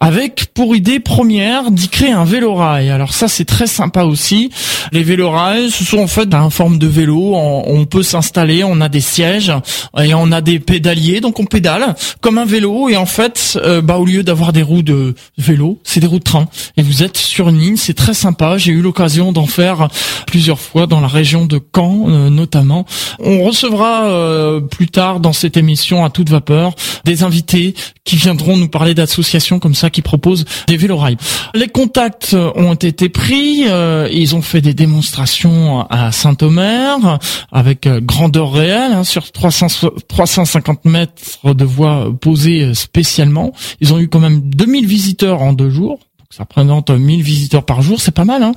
avec 0.01 0.47
pour 0.55 0.75
idée 0.75 0.99
première 0.99 1.69
d'y 1.69 1.87
créer 1.87 2.11
un 2.11 2.25
vélorail. 2.25 2.89
Alors 2.89 3.13
ça 3.13 3.27
c'est 3.27 3.45
très 3.45 3.67
sympa 3.67 4.03
aussi. 4.03 4.49
Les 4.91 5.03
vélorails, 5.03 5.69
ce 5.69 5.85
sont 5.85 5.99
en 5.99 6.07
fait 6.07 6.33
un 6.33 6.49
forme 6.49 6.79
de 6.79 6.87
vélo. 6.87 7.35
On, 7.35 7.85
peut 7.85 8.01
s'installer, 8.03 8.63
on 8.63 8.81
a 8.81 8.89
des 8.89 8.99
sièges 8.99 9.53
et 10.01 10.13
on 10.15 10.31
a 10.31 10.41
des 10.41 10.59
pédaliers, 10.59 11.21
donc 11.21 11.39
on 11.39 11.45
pédale 11.45 11.95
comme 12.19 12.39
un 12.39 12.45
vélo. 12.45 12.89
Et 12.89 12.97
en 12.97 13.05
fait, 13.05 13.59
euh, 13.63 13.81
bah 13.81 13.97
au 13.97 14.05
lieu 14.05 14.23
d'avoir 14.23 14.53
des 14.53 14.63
roues 14.63 14.81
de 14.81 15.13
vélo, 15.37 15.79
c'est 15.83 15.99
des 15.99 16.07
roues 16.07 16.19
de 16.19 16.23
train. 16.23 16.47
Et 16.77 16.81
vous 16.81 17.03
êtes 17.03 17.17
sur 17.17 17.49
une 17.49 17.59
ligne, 17.59 17.77
c'est 17.77 17.93
très 17.93 18.15
sympa. 18.15 18.57
J'ai 18.57 18.71
eu 18.71 18.81
l'occasion 18.81 19.31
d'en 19.31 19.45
faire 19.45 19.87
plusieurs 20.25 20.59
fois 20.59 20.87
dans 20.87 20.99
la 20.99 21.07
région 21.07 21.45
de 21.45 21.59
Caen 21.75 22.05
euh, 22.09 22.29
notamment. 22.29 22.85
On 23.19 23.43
recevra 23.43 24.05
euh, 24.05 24.61
plus 24.61 24.87
tard 24.87 25.19
dans 25.19 25.33
cette 25.33 25.57
émission 25.57 26.03
à 26.03 26.09
toute 26.09 26.29
vapeur 26.29 26.73
des 27.05 27.21
invités 27.21 27.75
qui 28.03 28.15
viendront 28.15 28.57
nous 28.57 28.67
parler 28.67 28.95
d'associations 28.95 29.59
comme 29.59 29.75
ça 29.75 29.90
qui 29.91 30.01
proposent 30.01 30.45
des 30.67 30.77
vélorails. 30.77 31.17
Les 31.53 31.67
contacts 31.67 32.35
ont 32.55 32.73
été 32.73 33.09
pris, 33.09 33.65
euh, 33.67 34.09
ils 34.11 34.35
ont 34.35 34.41
fait 34.41 34.61
des 34.61 34.73
démonstrations 34.73 35.85
à 35.89 36.11
Saint-Omer 36.11 37.19
avec 37.51 37.87
euh, 37.87 37.99
grandeur 38.01 38.53
réelle 38.53 38.93
hein, 38.93 39.03
sur 39.03 39.31
300, 39.31 39.67
350 40.07 40.85
mètres 40.85 41.53
de 41.53 41.65
voies 41.65 42.11
posées 42.19 42.73
spécialement. 42.73 43.53
Ils 43.79 43.93
ont 43.93 43.99
eu 43.99 44.07
quand 44.07 44.19
même 44.19 44.41
2000 44.41 44.85
visiteurs 44.87 45.41
en 45.41 45.53
deux 45.53 45.69
jours 45.69 45.99
ça 46.31 46.43
représente 46.43 46.89
1000 46.91 47.21
visiteurs 47.21 47.65
par 47.65 47.81
jour, 47.81 47.99
c'est 47.99 48.13
pas 48.13 48.23
mal. 48.23 48.41
Hein 48.41 48.53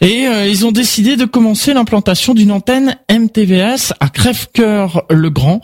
Et 0.00 0.28
euh, 0.28 0.46
ils 0.46 0.64
ont 0.64 0.70
décidé 0.70 1.16
de 1.16 1.24
commencer 1.24 1.74
l'implantation 1.74 2.32
d'une 2.32 2.52
antenne 2.52 2.96
MTVS 3.10 3.92
à 3.98 4.08
Crèvecoeur-le-Grand, 4.08 5.60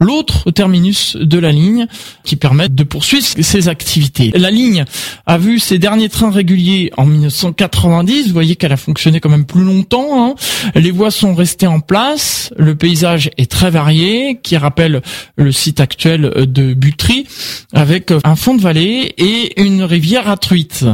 l'autre 0.00 0.50
terminus 0.50 1.16
de 1.16 1.38
la 1.38 1.50
ligne 1.50 1.86
qui 2.24 2.36
permet 2.36 2.68
de 2.68 2.82
poursuivre 2.82 3.24
ses 3.24 3.68
activités. 3.68 4.32
La 4.34 4.50
ligne 4.50 4.84
a 5.24 5.38
vu 5.38 5.58
ses 5.58 5.78
derniers 5.78 6.10
trains 6.10 6.30
réguliers 6.30 6.92
en 6.98 7.06
1990. 7.06 8.26
Vous 8.26 8.32
voyez 8.34 8.56
qu'elle 8.56 8.72
a 8.72 8.76
fonctionné 8.76 9.20
quand 9.20 9.30
même 9.30 9.46
plus 9.46 9.64
longtemps. 9.64 10.30
Hein. 10.30 10.34
Les 10.74 10.90
voies 10.90 11.10
sont 11.10 11.34
restées 11.34 11.66
en 11.66 11.80
place. 11.80 12.52
Le 12.58 12.74
paysage 12.74 13.30
est 13.38 13.50
très 13.50 13.70
varié, 13.70 14.40
qui 14.42 14.58
rappelle 14.58 15.00
le 15.36 15.52
site 15.52 15.80
actuel 15.80 16.30
de 16.46 16.74
Butry, 16.74 17.26
avec 17.72 18.12
un 18.24 18.36
fond 18.36 18.54
de 18.54 18.60
vallée 18.60 19.14
et 19.16 19.62
une 19.62 19.82
rivière 19.84 20.28
à 20.28 20.36
truite. 20.36 20.84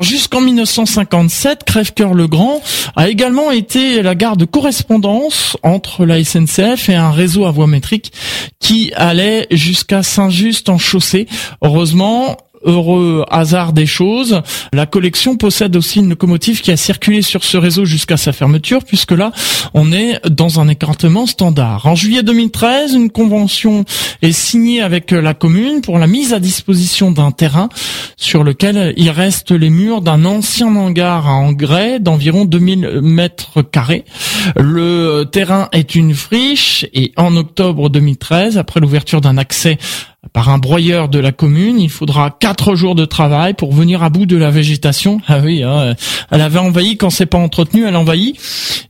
Jusqu'en 0.00 0.40
1957, 0.40 1.64
Crèvecoeur-le-Grand 1.64 2.62
a 2.96 3.08
également 3.08 3.50
été 3.50 4.02
la 4.02 4.14
gare 4.14 4.36
de 4.36 4.44
correspondance 4.44 5.56
entre 5.62 6.04
la 6.04 6.22
SNCF 6.22 6.88
et 6.88 6.94
un 6.94 7.10
réseau 7.10 7.46
à 7.46 7.50
voie 7.50 7.66
métrique 7.66 8.12
qui 8.60 8.92
allait 8.94 9.46
jusqu'à 9.50 10.02
Saint-Just 10.02 10.68
en 10.68 10.78
chaussée. 10.78 11.26
Heureusement, 11.62 12.36
heureux 12.64 13.24
hasard 13.30 13.72
des 13.72 13.86
choses, 13.86 14.42
la 14.72 14.86
collection 14.86 15.36
possède 15.36 15.76
aussi 15.76 16.00
une 16.00 16.10
locomotive 16.10 16.60
qui 16.60 16.70
a 16.70 16.76
circulé 16.76 17.22
sur 17.22 17.44
ce 17.44 17.56
réseau 17.56 17.84
jusqu'à 17.84 18.16
sa 18.16 18.32
fermeture, 18.32 18.84
puisque 18.84 19.12
là, 19.12 19.32
on 19.74 19.92
est 19.92 20.20
dans 20.28 20.60
un 20.60 20.68
écartement 20.68 21.26
standard. 21.26 21.86
En 21.86 21.94
juillet 21.94 22.22
2013, 22.22 22.94
une 22.94 23.10
convention 23.10 23.84
est 24.22 24.32
signée 24.32 24.80
avec 24.80 25.10
la 25.10 25.34
commune 25.34 25.80
pour 25.80 25.98
la 25.98 26.06
mise 26.06 26.32
à 26.32 26.40
disposition 26.40 27.10
d'un 27.10 27.30
terrain 27.30 27.68
sur 28.16 28.44
lequel 28.44 28.94
il 28.96 29.10
reste 29.10 29.52
les 29.52 29.70
murs 29.70 30.00
d'un 30.00 30.24
ancien 30.24 30.74
hangar 30.74 31.28
à 31.28 31.34
engrais 31.34 32.00
d'environ 32.00 32.44
2000 32.44 33.00
mètres 33.02 33.62
carrés. 33.62 34.04
Le 34.56 35.24
terrain 35.24 35.68
est 35.72 35.94
une 35.94 36.14
friche 36.14 36.86
et 36.92 37.12
en 37.16 37.36
octobre 37.36 37.88
2013, 37.88 38.58
après 38.58 38.80
l'ouverture 38.80 39.20
d'un 39.20 39.38
accès 39.38 39.78
par 40.32 40.48
un 40.48 40.58
broyeur 40.58 41.08
de 41.08 41.18
la 41.18 41.32
commune. 41.32 41.80
Il 41.80 41.90
faudra 41.90 42.30
quatre 42.30 42.74
jours 42.74 42.94
de 42.94 43.04
travail 43.04 43.54
pour 43.54 43.72
venir 43.72 44.02
à 44.02 44.10
bout 44.10 44.26
de 44.26 44.36
la 44.36 44.50
végétation. 44.50 45.20
Ah 45.26 45.40
oui, 45.42 45.62
hein, 45.62 45.94
elle 46.30 46.40
avait 46.40 46.58
envahi 46.58 46.96
quand 46.96 47.10
c'est 47.10 47.26
pas 47.26 47.38
entretenu, 47.38 47.86
elle 47.86 47.96
envahit. 47.96 48.36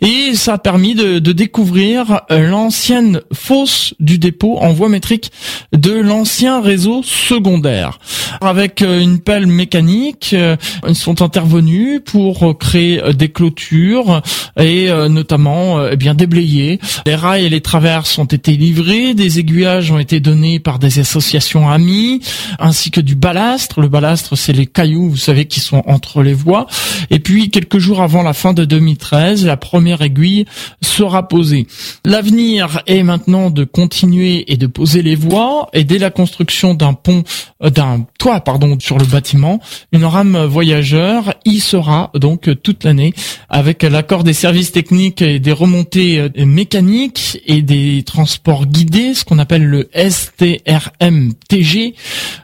Et 0.00 0.34
ça 0.34 0.54
a 0.54 0.58
permis 0.58 0.94
de, 0.94 1.18
découvrir 1.18 2.22
l'ancienne 2.30 3.20
fosse 3.32 3.94
du 4.00 4.18
dépôt 4.18 4.58
en 4.58 4.72
voie 4.72 4.88
métrique 4.88 5.30
de 5.72 5.92
l'ancien 5.92 6.60
réseau 6.60 7.02
secondaire. 7.02 7.98
Avec 8.40 8.82
euh, 8.82 9.00
une 9.00 9.20
pelle 9.20 9.46
mécanique, 9.46 10.30
euh, 10.32 10.56
ils 10.88 10.94
sont 10.94 11.22
intervenus 11.22 12.00
pour 12.04 12.56
créer 12.58 13.00
des 13.14 13.28
clôtures 13.28 14.22
et 14.58 14.90
euh, 14.90 15.08
notamment 15.08 15.86
eh 15.88 15.96
bien 15.96 16.14
déblayer. 16.14 16.80
Les 17.06 17.14
rails 17.14 17.46
et 17.46 17.48
les 17.48 17.60
traverses 17.60 18.18
ont 18.18 18.24
été 18.24 18.56
livrés, 18.56 19.14
des 19.14 19.38
aiguillages 19.38 19.90
ont 19.90 19.98
été 19.98 20.20
donnés 20.20 20.58
par 20.58 20.78
des 20.78 20.98
associations 20.98 21.27
association 21.28 21.68
amis, 21.68 22.20
ainsi 22.58 22.90
que 22.90 23.02
du 23.02 23.14
balastre. 23.14 23.80
Le 23.80 23.88
balastre, 23.88 24.36
c'est 24.36 24.54
les 24.54 24.66
cailloux, 24.66 25.10
vous 25.10 25.16
savez, 25.16 25.44
qui 25.44 25.60
sont 25.60 25.82
entre 25.86 26.22
les 26.22 26.32
voies. 26.32 26.66
Et 27.10 27.18
puis, 27.18 27.50
quelques 27.50 27.78
jours 27.78 28.00
avant 28.00 28.22
la 28.22 28.32
fin 28.32 28.54
de 28.54 28.64
2013, 28.64 29.44
la 29.44 29.58
première 29.58 30.00
aiguille 30.00 30.46
sera 30.80 31.28
posée. 31.28 31.66
L'avenir 32.06 32.82
est 32.86 33.02
maintenant 33.02 33.50
de 33.50 33.64
continuer 33.64 34.50
et 34.50 34.56
de 34.56 34.66
poser 34.66 35.02
les 35.02 35.16
voies, 35.16 35.68
et 35.74 35.84
dès 35.84 35.98
la 35.98 36.10
construction 36.10 36.72
d'un 36.72 36.94
pont, 36.94 37.24
euh, 37.62 37.68
d'un 37.68 38.06
toit, 38.18 38.40
pardon, 38.40 38.78
sur 38.80 38.96
le 38.96 39.04
bâtiment, 39.04 39.60
une 39.92 40.06
rame 40.06 40.44
voyageur 40.46 41.34
y 41.44 41.60
sera 41.60 42.10
donc 42.14 42.48
toute 42.62 42.84
l'année 42.84 43.12
avec 43.50 43.82
l'accord 43.82 44.24
des 44.24 44.32
services 44.32 44.72
techniques 44.72 45.20
et 45.20 45.38
des 45.40 45.52
remontées 45.52 46.20
euh, 46.20 46.46
mécaniques 46.46 47.40
et 47.44 47.60
des 47.60 48.02
transports 48.04 48.66
guidés, 48.66 49.14
ce 49.14 49.24
qu'on 49.24 49.38
appelle 49.38 49.64
le 49.64 49.90
STRM 49.94 51.07
MTG, 51.10 51.94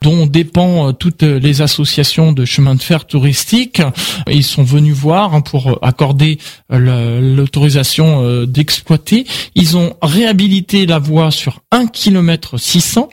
dont 0.02 0.26
dépend 0.26 0.88
euh, 0.88 0.92
toutes 0.92 1.22
les 1.22 1.62
associations 1.62 2.32
de 2.32 2.44
chemin 2.44 2.74
de 2.74 2.82
fer 2.82 3.06
touristique. 3.06 3.82
Ils 4.30 4.44
sont 4.44 4.62
venus 4.62 4.94
voir 4.94 5.34
hein, 5.34 5.40
pour 5.40 5.78
accorder 5.82 6.38
euh, 6.72 7.20
l'autorisation 7.36 8.22
euh, 8.22 8.46
d'exploiter. 8.46 9.26
Ils 9.54 9.76
ont 9.76 9.94
réhabilité 10.02 10.86
la 10.86 10.98
voie 10.98 11.30
sur 11.30 11.60
1 11.70 11.86
km 11.86 12.58
600 12.58 13.08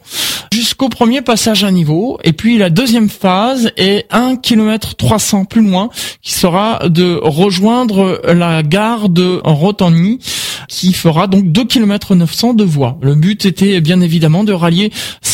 jusqu'au 0.54 0.90
premier 0.90 1.22
passage 1.22 1.64
à 1.64 1.72
niveau. 1.72 2.20
Et 2.24 2.34
puis 2.34 2.58
la 2.58 2.70
deuxième 2.70 3.10
phase 3.10 3.72
est 3.78 4.06
1 4.12 4.36
km 4.38 4.96
300 4.96 5.46
plus 5.46 5.62
loin, 5.62 5.90
qui 6.22 6.34
sera 6.34 6.90
de 6.90 7.20
rejoindre 7.22 8.22
la 8.26 8.64
gare 8.64 9.10
de 9.10 9.40
Rotany, 9.44 10.20
qui 10.68 10.94
fera 10.94 11.28
donc 11.28 11.52
2 11.52 11.66
km 11.66 12.16
900 12.16 12.54
de 12.54 12.64
voie. 12.64 12.98
Le 13.02 13.16
but 13.16 13.46
était 13.46 13.82
bien 13.82 14.02
évidemment 14.02 14.44
de 14.44 14.54
rallier 14.54 14.92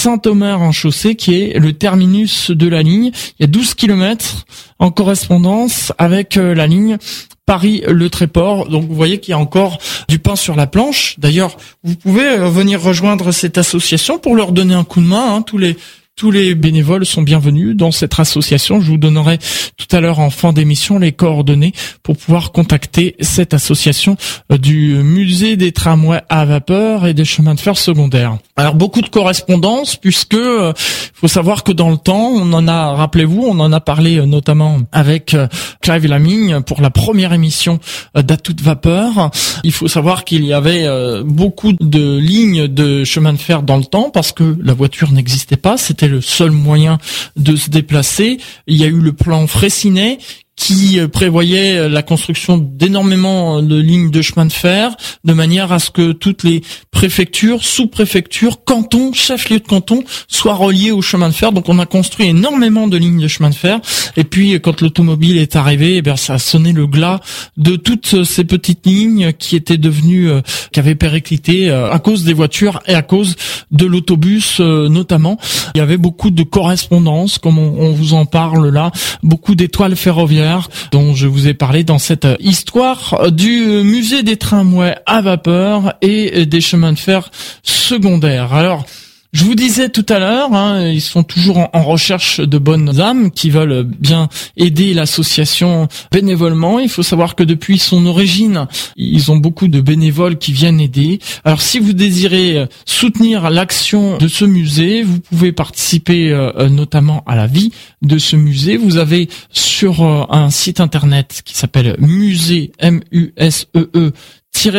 Saint-Omer 0.07 0.61
en 0.61 0.71
chaussée, 0.71 1.15
qui 1.15 1.35
est 1.35 1.59
le 1.59 1.73
terminus 1.73 2.49
de 2.49 2.69
la 2.69 2.81
ligne. 2.81 3.11
Il 3.37 3.41
y 3.41 3.43
a 3.43 3.47
12 3.47 3.73
km 3.73 4.45
en 4.79 4.89
correspondance 4.89 5.91
avec 5.97 6.37
euh, 6.37 6.55
la 6.55 6.65
ligne 6.65 6.97
Paris-Le 7.45 8.09
Tréport. 8.09 8.69
Donc 8.69 8.87
vous 8.87 8.95
voyez 8.95 9.19
qu'il 9.19 9.33
y 9.33 9.33
a 9.33 9.37
encore 9.37 9.79
du 10.07 10.17
pain 10.17 10.37
sur 10.37 10.55
la 10.55 10.65
planche. 10.65 11.15
D'ailleurs, 11.17 11.57
vous 11.83 11.95
pouvez 11.95 12.25
euh, 12.25 12.49
venir 12.49 12.81
rejoindre 12.81 13.33
cette 13.33 13.57
association 13.57 14.17
pour 14.17 14.37
leur 14.37 14.53
donner 14.53 14.75
un 14.75 14.85
coup 14.85 15.01
de 15.01 15.07
main. 15.07 15.35
Hein. 15.35 15.41
Tous 15.41 15.57
les 15.57 15.75
tous 16.17 16.31
les 16.31 16.55
bénévoles 16.55 17.05
sont 17.05 17.21
bienvenus 17.21 17.75
dans 17.75 17.91
cette 17.91 18.19
association. 18.19 18.81
Je 18.81 18.89
vous 18.89 18.97
donnerai 18.97 19.37
tout 19.77 19.95
à 19.95 20.01
l'heure 20.01 20.17
en 20.17 20.31
fin 20.31 20.51
d'émission 20.51 20.97
les 20.97 21.11
coordonnées 21.11 21.73
pour 22.01 22.17
pouvoir 22.17 22.51
contacter 22.51 23.15
cette 23.19 23.53
association 23.53 24.17
euh, 24.51 24.57
du 24.57 24.95
musée 25.03 25.57
des 25.57 25.71
tramways 25.71 26.21
à 26.27 26.43
vapeur 26.45 27.05
et 27.05 27.13
des 27.13 27.23
chemins 27.23 27.53
de 27.53 27.59
fer 27.59 27.77
secondaires. 27.77 28.39
Alors 28.55 28.73
beaucoup 28.73 29.01
de 29.01 29.09
correspondances 29.09 29.95
puisque 29.95 30.33
euh, 30.33 30.73
faut 31.13 31.27
savoir 31.27 31.63
que 31.63 31.71
dans 31.71 31.91
le 31.91 31.97
temps, 31.97 32.31
on 32.33 32.51
en 32.51 32.67
a, 32.67 32.95
rappelez-vous, 32.95 33.43
on 33.47 33.59
en 33.59 33.71
a 33.71 33.79
parlé 33.79 34.17
euh, 34.17 34.25
notamment 34.25 34.79
avec 34.91 35.37
Clive 35.81 36.07
Lamigne 36.07 36.61
pour 36.61 36.81
la 36.81 36.89
première 36.89 37.31
émission 37.31 37.79
d'À 38.15 38.37
toute 38.37 38.61
vapeur. 38.61 39.29
Il 39.63 39.71
faut 39.71 39.87
savoir 39.87 40.23
qu'il 40.25 40.45
y 40.45 40.53
avait 40.53 40.87
beaucoup 41.23 41.73
de 41.73 42.17
lignes 42.17 42.67
de 42.67 43.03
chemin 43.03 43.33
de 43.33 43.37
fer 43.37 43.61
dans 43.61 43.77
le 43.77 43.83
temps 43.83 44.09
parce 44.09 44.31
que 44.31 44.57
la 44.63 44.73
voiture 44.73 45.11
n'existait 45.11 45.57
pas. 45.57 45.77
Le 46.07 46.21
seul 46.21 46.51
moyen 46.51 46.97
de 47.35 47.55
se 47.55 47.69
déplacer. 47.69 48.39
Il 48.67 48.77
y 48.77 48.83
a 48.83 48.87
eu 48.87 48.99
le 48.99 49.13
plan 49.13 49.47
Fraissinet 49.47 50.19
qui 50.57 50.99
euh, 50.99 51.07
prévoyait 51.07 51.77
euh, 51.77 51.87
la 51.87 52.01
construction 52.01 52.57
d'énormément 52.57 53.59
euh, 53.59 53.61
de 53.61 53.79
lignes 53.79 54.09
de 54.09 54.21
chemin 54.21 54.45
de 54.45 54.51
fer, 54.51 54.97
de 55.23 55.33
manière 55.33 55.71
à 55.71 55.79
ce 55.79 55.91
que 55.91 56.11
toutes 56.11 56.43
les 56.43 56.63
préfectures, 56.91 57.63
sous-préfectures, 57.63 58.63
cantons, 58.65 59.13
chefs-lieux 59.13 59.59
de 59.59 59.67
canton 59.67 60.03
soient 60.27 60.55
reliés 60.55 60.91
au 60.91 61.03
chemin 61.03 61.29
de 61.29 61.33
fer. 61.33 61.51
Donc 61.51 61.69
on 61.69 61.77
a 61.77 61.85
construit 61.85 62.27
énormément 62.27 62.87
de 62.87 62.97
lignes 62.97 63.21
de 63.21 63.27
chemin 63.27 63.51
de 63.51 63.55
fer. 63.55 63.79
Et 64.17 64.23
puis 64.23 64.59
quand 64.59 64.81
l'automobile 64.81 65.37
est 65.37 65.55
arrivé, 65.55 65.97
eh 65.97 66.01
bien 66.01 66.15
ça 66.15 66.33
a 66.33 66.39
sonné 66.39 66.73
le 66.73 66.87
glas 66.87 67.19
de 67.55 67.75
toutes 67.75 68.23
ces 68.23 68.43
petites 68.43 68.85
lignes 68.87 69.33
qui 69.33 69.55
étaient 69.55 69.77
devenues, 69.77 70.31
qui 70.71 70.79
avaient 70.79 70.95
périclité 70.95 71.69
à 71.69 71.99
cause 71.99 72.23
des 72.23 72.33
voitures 72.33 72.81
et 72.87 72.95
à 72.95 73.03
cause 73.03 73.35
de 73.69 73.85
l'autobus 73.85 74.59
notamment. 74.59 75.37
Il 75.75 75.77
y 75.77 75.81
avait 75.81 75.97
beaucoup 75.97 76.31
de 76.31 76.41
correspondances, 76.41 77.37
comme 77.37 77.59
on 77.59 77.91
vous 77.91 78.15
en 78.15 78.25
parle 78.25 78.69
là, 78.69 78.91
beaucoup 79.21 79.53
d'étoiles 79.53 79.95
ferroviaires 79.95 80.46
dont 80.91 81.13
je 81.13 81.27
vous 81.27 81.47
ai 81.47 81.53
parlé 81.53 81.83
dans 81.83 81.99
cette 81.99 82.27
histoire 82.39 83.31
du 83.31 83.61
musée 83.83 84.23
des 84.23 84.37
tramways 84.37 84.95
à 85.05 85.21
vapeur 85.21 85.93
et 86.01 86.45
des 86.45 86.61
chemins 86.61 86.93
de 86.93 86.99
fer 86.99 87.29
secondaires. 87.63 88.53
Alors, 88.53 88.85
je 89.33 89.43
vous 89.43 89.55
disais 89.55 89.89
tout 89.89 90.05
à 90.09 90.19
l'heure, 90.19 90.53
hein, 90.53 90.87
ils 90.87 91.01
sont 91.01 91.23
toujours 91.23 91.69
en, 91.73 91.83
recherche 91.83 92.39
de 92.39 92.57
bonnes 92.57 92.99
âmes 92.99 93.29
qui 93.31 93.49
veulent 93.49 93.83
bien 93.83 94.29
aider 94.55 94.93
l'association 94.93 95.87
bénévolement. 96.11 96.79
Il 96.79 96.89
faut 96.89 97.03
savoir 97.03 97.35
que 97.35 97.43
depuis 97.43 97.77
son 97.77 98.05
origine, 98.05 98.67
ils 98.95 99.31
ont 99.31 99.37
beaucoup 99.37 99.67
de 99.67 99.81
bénévoles 99.81 100.37
qui 100.37 100.53
viennent 100.53 100.79
aider. 100.79 101.19
Alors 101.43 101.61
si 101.61 101.79
vous 101.79 101.93
désirez 101.93 102.67
soutenir 102.85 103.49
l'action 103.49 104.17
de 104.17 104.27
ce 104.27 104.45
musée, 104.45 105.03
vous 105.03 105.19
pouvez 105.19 105.51
participer 105.51 106.31
euh, 106.31 106.69
notamment 106.69 107.23
à 107.25 107.35
la 107.35 107.47
vie 107.47 107.71
de 108.01 108.17
ce 108.17 108.35
musée. 108.35 108.77
Vous 108.77 108.97
avez 108.97 109.29
sur 109.51 110.01
euh, 110.03 110.25
un 110.29 110.49
site 110.49 110.79
internet 110.79 111.41
qui 111.43 111.55
s'appelle 111.55 111.95
musée 111.99 112.71
m 112.79 113.01
u 113.11 113.33
s 113.37 113.67
e 113.75 113.89
e 113.93 114.11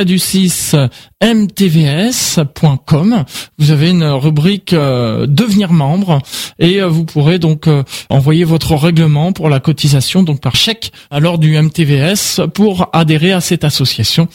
du 0.04 0.18
6 0.18 0.74
mtvs.com. 1.20 3.24
Vous 3.59 3.72
avez 3.72 3.90
une 3.90 4.04
rubrique 4.04 4.72
euh, 4.72 5.26
devenir 5.26 5.72
membre 5.72 6.20
et 6.61 6.81
euh, 6.81 6.87
vous 6.87 7.04
pourrez 7.04 7.40
donc 7.40 7.66
euh, 7.66 7.83
envoyer 8.09 8.44
votre 8.44 8.76
règlement 8.76 9.33
pour 9.33 9.48
la 9.48 9.59
cotisation 9.59 10.22
donc 10.22 10.40
par 10.40 10.54
chèque 10.54 10.92
à 11.11 11.18
l'heure 11.18 11.38
du 11.38 11.61
MTVS 11.61 12.40
pour 12.54 12.88
adhérer 12.92 13.33
à 13.33 13.40
cette 13.40 13.64
association 13.64 14.28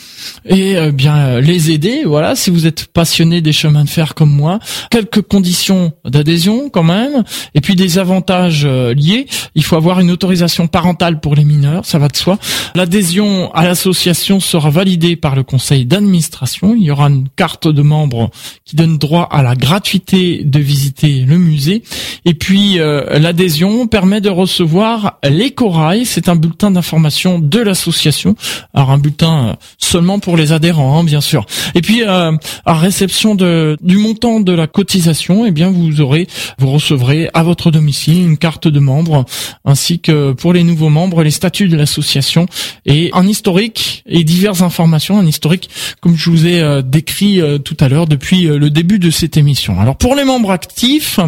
et 0.46 0.91
bien 0.91 1.39
les 1.39 1.72
aider. 1.72 2.02
Voilà, 2.06 2.36
si 2.36 2.50
vous 2.50 2.67
êtes 2.67 2.88
passionné 2.88 3.39
des 3.39 3.54
chemins 3.54 3.86
de 3.86 3.89
fer 3.89 4.13
comme 4.13 4.32
moi, 4.32 4.60
quelques 4.89 5.22
conditions 5.22 5.93
d'adhésion 6.06 6.69
quand 6.69 6.84
même 6.84 7.24
et 7.56 7.62
puis 7.62 7.76
des 7.76 7.98
avantages 7.98 8.65
liés. 8.65 9.28
Il 9.56 9.63
faut 9.63 9.78
avoir 9.78 10.02
une 10.02 10.12
autorisation 10.12 10.67
parentale 10.67 11.22
pour 11.22 11.36
les 11.36 11.46
mineurs, 11.46 11.86
ça 11.86 11.98
va 11.98 12.10
de 12.10 12.17
soi. 12.17 12.38
L'adhésion 12.76 13.54
à 13.54 13.63
l'association 13.63 14.39
sera 14.39 14.69
validée 14.69 15.15
par 15.15 15.36
le 15.36 15.43
conseil 15.43 15.86
d'administration. 15.86 16.73
Il 16.78 16.84
y 16.84 16.92
aura 16.92 17.08
une 17.08 17.28
carte 17.36 17.68
de 17.68 17.82
membre 17.82 18.30
qui 18.66 18.76
donne 18.76 18.98
droit 18.98 19.28
à 19.32 19.42
la 19.42 19.56
gratuité 19.56 20.44
de 20.44 20.60
visiter 20.60 21.22
le 21.22 21.38
musée. 21.38 21.84
Et 22.26 22.34
puis 22.34 22.80
euh, 22.80 23.20
l'adhésion 23.20 23.88
permet 23.88 24.22
de 24.22 24.30
recevoir 24.30 25.20
les 25.24 25.52
corails. 25.52 26.06
C'est 26.06 26.30
un 26.30 26.36
bulletin 26.36 26.72
d'information 26.72 27.40
de 27.40 27.60
l'association. 27.60 28.36
Alors 28.74 28.92
un 28.92 28.98
bulletin 28.98 29.48
euh, 29.48 29.54
seulement 29.78 30.20
pour 30.20 30.38
les 30.38 30.52
adhérents, 30.52 31.00
hein, 31.00 31.04
bien 31.04 31.22
sûr. 31.22 31.46
Et 31.76 31.82
puis 31.82 32.04
euh, 32.04 32.32
à 32.66 32.74
réception 32.74 33.36
du 33.36 33.98
montant 33.98 34.40
de 34.40 34.52
la 34.52 34.68
cotisation, 34.68 35.46
eh 35.46 35.52
bien 35.52 35.70
vous 35.70 36.02
aurez, 36.02 36.28
vous 36.58 36.72
recevrez 36.72 37.30
à 37.34 37.44
votre 37.44 37.72
domicile 37.72 38.22
une 38.22 38.38
carte 38.38 38.68
de 38.68 38.80
membre, 38.80 39.26
ainsi 39.66 40.00
que 40.00 40.34
pour 40.34 40.54
les 40.54 40.64
nouveaux 40.64 40.90
membres 40.90 41.24
les 41.24 41.32
statuts 41.32 41.68
de 41.68 41.78
l'association 41.78 42.46
et 42.86 43.12
un 43.14 43.28
historique 43.28 44.04
et 44.06 44.24
diverses 44.24 44.62
informations, 44.62 45.20
un 45.20 45.28
historique 45.28 45.70
comme 46.02 46.16
je 46.16 46.30
vous 46.30 46.48
ai 46.48 46.62
décrit 46.84 47.41
tout 47.63 47.78
à 47.80 47.89
l'heure 47.89 48.08
depuis 48.08 48.43
le 48.43 48.69
début 48.69 48.99
de 48.99 49.10
cette 49.10 49.38
émission. 49.38 49.80
Alors 49.80 49.95
pour 49.95 50.15
les 50.15 50.23
membres 50.23 50.52
actifs, 50.52 51.19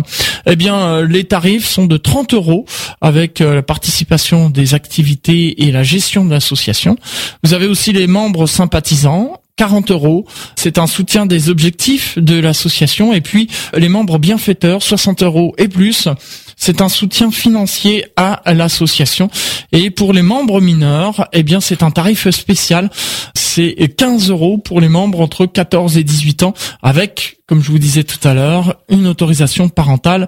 eh 0.46 0.56
bien 0.56 0.76
euh, 0.76 1.08
les 1.08 1.24
tarifs 1.24 1.66
sont 1.66 1.86
de 1.86 1.98
30 1.98 2.34
euros 2.34 2.66
avec 3.02 3.42
euh, 3.42 3.56
la 3.56 3.64
participation 3.64 4.50
des 4.50 4.74
activités 4.74 5.64
et 5.64 5.72
la 5.72 5.84
gestion 5.84 6.26
de 6.26 6.32
l'association. 6.32 6.98
Vous 7.44 7.54
avez 7.54 7.68
aussi 7.68 7.94
les 7.94 8.08
membres 8.08 8.48
sympathisants 8.48 9.42
40 9.58 9.92
euros. 9.92 10.26
C'est 10.58 10.78
un 10.78 10.88
soutien 10.88 11.26
des 11.26 11.50
objectifs 11.50 12.20
de 12.20 12.38
l'association. 12.38 13.14
Et 13.14 13.22
puis, 13.22 13.48
les 13.74 13.88
membres 13.88 14.20
bienfaiteurs, 14.20 14.84
60 14.84 15.24
euros 15.24 15.56
et 15.58 15.70
plus. 15.70 16.10
C'est 16.56 16.82
un 16.82 16.90
soutien 16.90 17.32
financier 17.32 18.06
à 18.16 18.42
l'association. 18.54 19.30
Et 19.72 19.90
pour 19.90 20.14
les 20.14 20.22
membres 20.22 20.62
mineurs, 20.62 21.28
eh 21.34 21.44
bien, 21.44 21.60
c'est 21.60 21.84
un 21.84 21.92
tarif 21.92 22.30
spécial. 22.30 22.90
C'est 23.34 23.76
15 23.96 24.30
euros 24.30 24.58
pour 24.58 24.82
les 24.82 24.90
membres 24.90 25.22
entre 25.22 25.46
14 25.46 25.98
et 25.98 26.04
18 26.04 26.44
ans 26.44 26.54
avec, 26.82 27.38
comme 27.48 27.64
je 27.64 27.72
vous 27.72 27.80
disais 27.80 28.04
tout 28.04 28.26
à 28.28 28.34
l'heure, 28.34 28.76
une 28.90 29.08
autorisation 29.08 29.70
parentale 29.70 30.28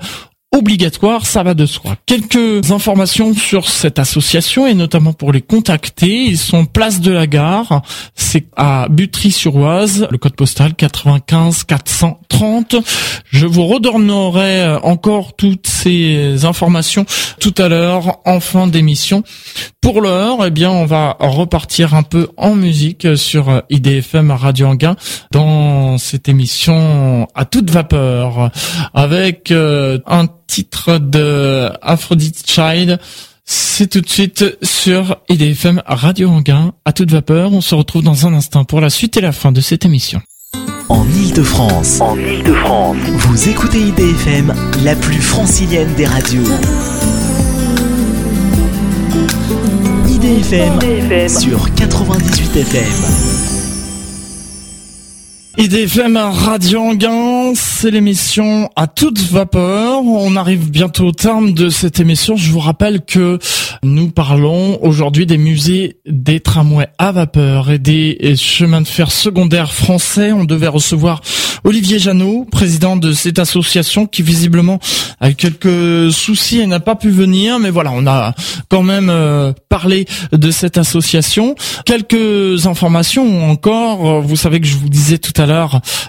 obligatoire, 0.51 1.25
ça 1.25 1.43
va 1.43 1.53
de 1.53 1.65
soi. 1.65 1.95
Quelques 2.05 2.71
informations 2.71 3.33
sur 3.33 3.67
cette 3.67 3.99
association 3.99 4.65
et 4.65 4.73
notamment 4.73 5.13
pour 5.13 5.31
les 5.31 5.41
contacter. 5.41 6.23
Ils 6.25 6.37
sont 6.37 6.65
place 6.65 7.01
de 7.01 7.11
la 7.11 7.27
gare, 7.27 7.81
c'est 8.15 8.45
à 8.55 8.87
Butry-sur-Oise, 8.89 10.07
le 10.09 10.17
code 10.17 10.35
postal 10.35 10.73
95 10.75 11.63
430. 11.63 12.75
Je 13.29 13.45
vous 13.45 13.65
redonnerai 13.65 14.61
euh, 14.61 14.79
encore 14.81 15.35
toutes 15.35 15.67
ces 15.67 16.45
informations 16.45 17.05
tout 17.39 17.53
à 17.57 17.67
l'heure 17.67 18.19
en 18.25 18.39
fin 18.39 18.67
d'émission. 18.67 19.23
Pour 19.81 20.01
l'heure, 20.01 20.45
eh 20.45 20.51
bien, 20.51 20.71
on 20.71 20.85
va 20.85 21.17
repartir 21.19 21.93
un 21.93 22.03
peu 22.03 22.29
en 22.37 22.55
musique 22.55 23.17
sur 23.17 23.49
euh, 23.49 23.59
IDFM 23.69 24.31
Radio 24.31 24.67
Anguin 24.67 24.95
dans 25.31 25.97
cette 25.97 26.29
émission 26.29 27.27
à 27.35 27.45
toute 27.45 27.69
vapeur 27.69 28.51
avec 28.93 29.51
euh, 29.51 29.99
un 30.05 30.27
titre 30.47 30.97
de 30.97 31.69
Aphrodite 31.81 32.49
Child. 32.49 32.99
C'est 33.45 33.89
tout 33.89 34.01
de 34.01 34.09
suite 34.09 34.57
sur 34.61 35.17
IDFM 35.29 35.81
Radio 35.85 36.29
Anguin 36.29 36.73
à 36.83 36.91
toute 36.91 37.11
vapeur. 37.11 37.53
On 37.53 37.61
se 37.61 37.75
retrouve 37.75 38.03
dans 38.03 38.25
un 38.25 38.33
instant 38.33 38.65
pour 38.65 38.81
la 38.81 38.89
suite 38.89 39.15
et 39.17 39.21
la 39.21 39.31
fin 39.31 39.51
de 39.51 39.61
cette 39.61 39.85
émission. 39.85 40.21
En 40.89 41.05
Ile-de-France. 41.05 42.01
En 42.01 42.17
Ile-de-France. 42.17 42.97
Vous 42.97 43.49
écoutez 43.49 43.79
IDFM, 43.79 44.53
la 44.83 44.95
plus 44.95 45.21
francilienne 45.21 45.93
des 45.95 46.05
radios. 46.05 46.43
IDFM, 50.09 50.79
IDFM. 50.81 51.29
sur 51.29 51.73
98 51.75 52.55
FM. 52.57 53.66
IDFM 55.59 56.17
Radio 56.17 56.81
Anguin, 56.81 57.53
c'est 57.55 57.89
l'émission 57.89 58.69
à 58.75 58.85
toute 58.85 59.19
vapeur. 59.19 60.05
On 60.05 60.35
arrive 60.35 60.69
bientôt 60.69 61.07
au 61.07 61.11
terme 61.11 61.53
de 61.53 61.69
cette 61.69 61.99
émission. 61.99 62.35
Je 62.35 62.51
vous 62.51 62.59
rappelle 62.59 63.03
que 63.03 63.39
nous 63.81 64.11
parlons 64.11 64.77
aujourd'hui 64.83 65.25
des 65.25 65.39
musées 65.39 65.97
des 66.05 66.41
tramways 66.41 66.89
à 66.99 67.11
vapeur 67.11 67.71
et 67.71 67.79
des 67.79 68.35
chemins 68.35 68.81
de 68.81 68.87
fer 68.87 69.11
secondaires 69.11 69.73
français. 69.73 70.31
On 70.31 70.45
devait 70.45 70.67
recevoir 70.67 71.21
Olivier 71.63 71.97
Janot, 71.97 72.45
président 72.51 72.95
de 72.95 73.11
cette 73.11 73.39
association 73.39 74.05
qui 74.05 74.21
visiblement 74.21 74.79
a 75.19 75.33
quelques 75.33 76.11
soucis 76.11 76.59
et 76.59 76.67
n'a 76.67 76.79
pas 76.79 76.95
pu 76.95 77.09
venir. 77.09 77.57
Mais 77.57 77.71
voilà, 77.71 77.91
on 77.93 78.05
a 78.05 78.35
quand 78.69 78.83
même 78.83 79.09
euh, 79.09 79.53
parlé 79.69 80.05
de 80.31 80.51
cette 80.51 80.77
association. 80.77 81.55
Quelques 81.83 82.67
informations 82.67 83.49
encore. 83.49 84.21
Vous 84.21 84.35
savez 84.35 84.61
que 84.61 84.67
je 84.67 84.77
vous 84.77 84.89
disais 84.89 85.17
tout 85.17 85.33
à 85.41 85.46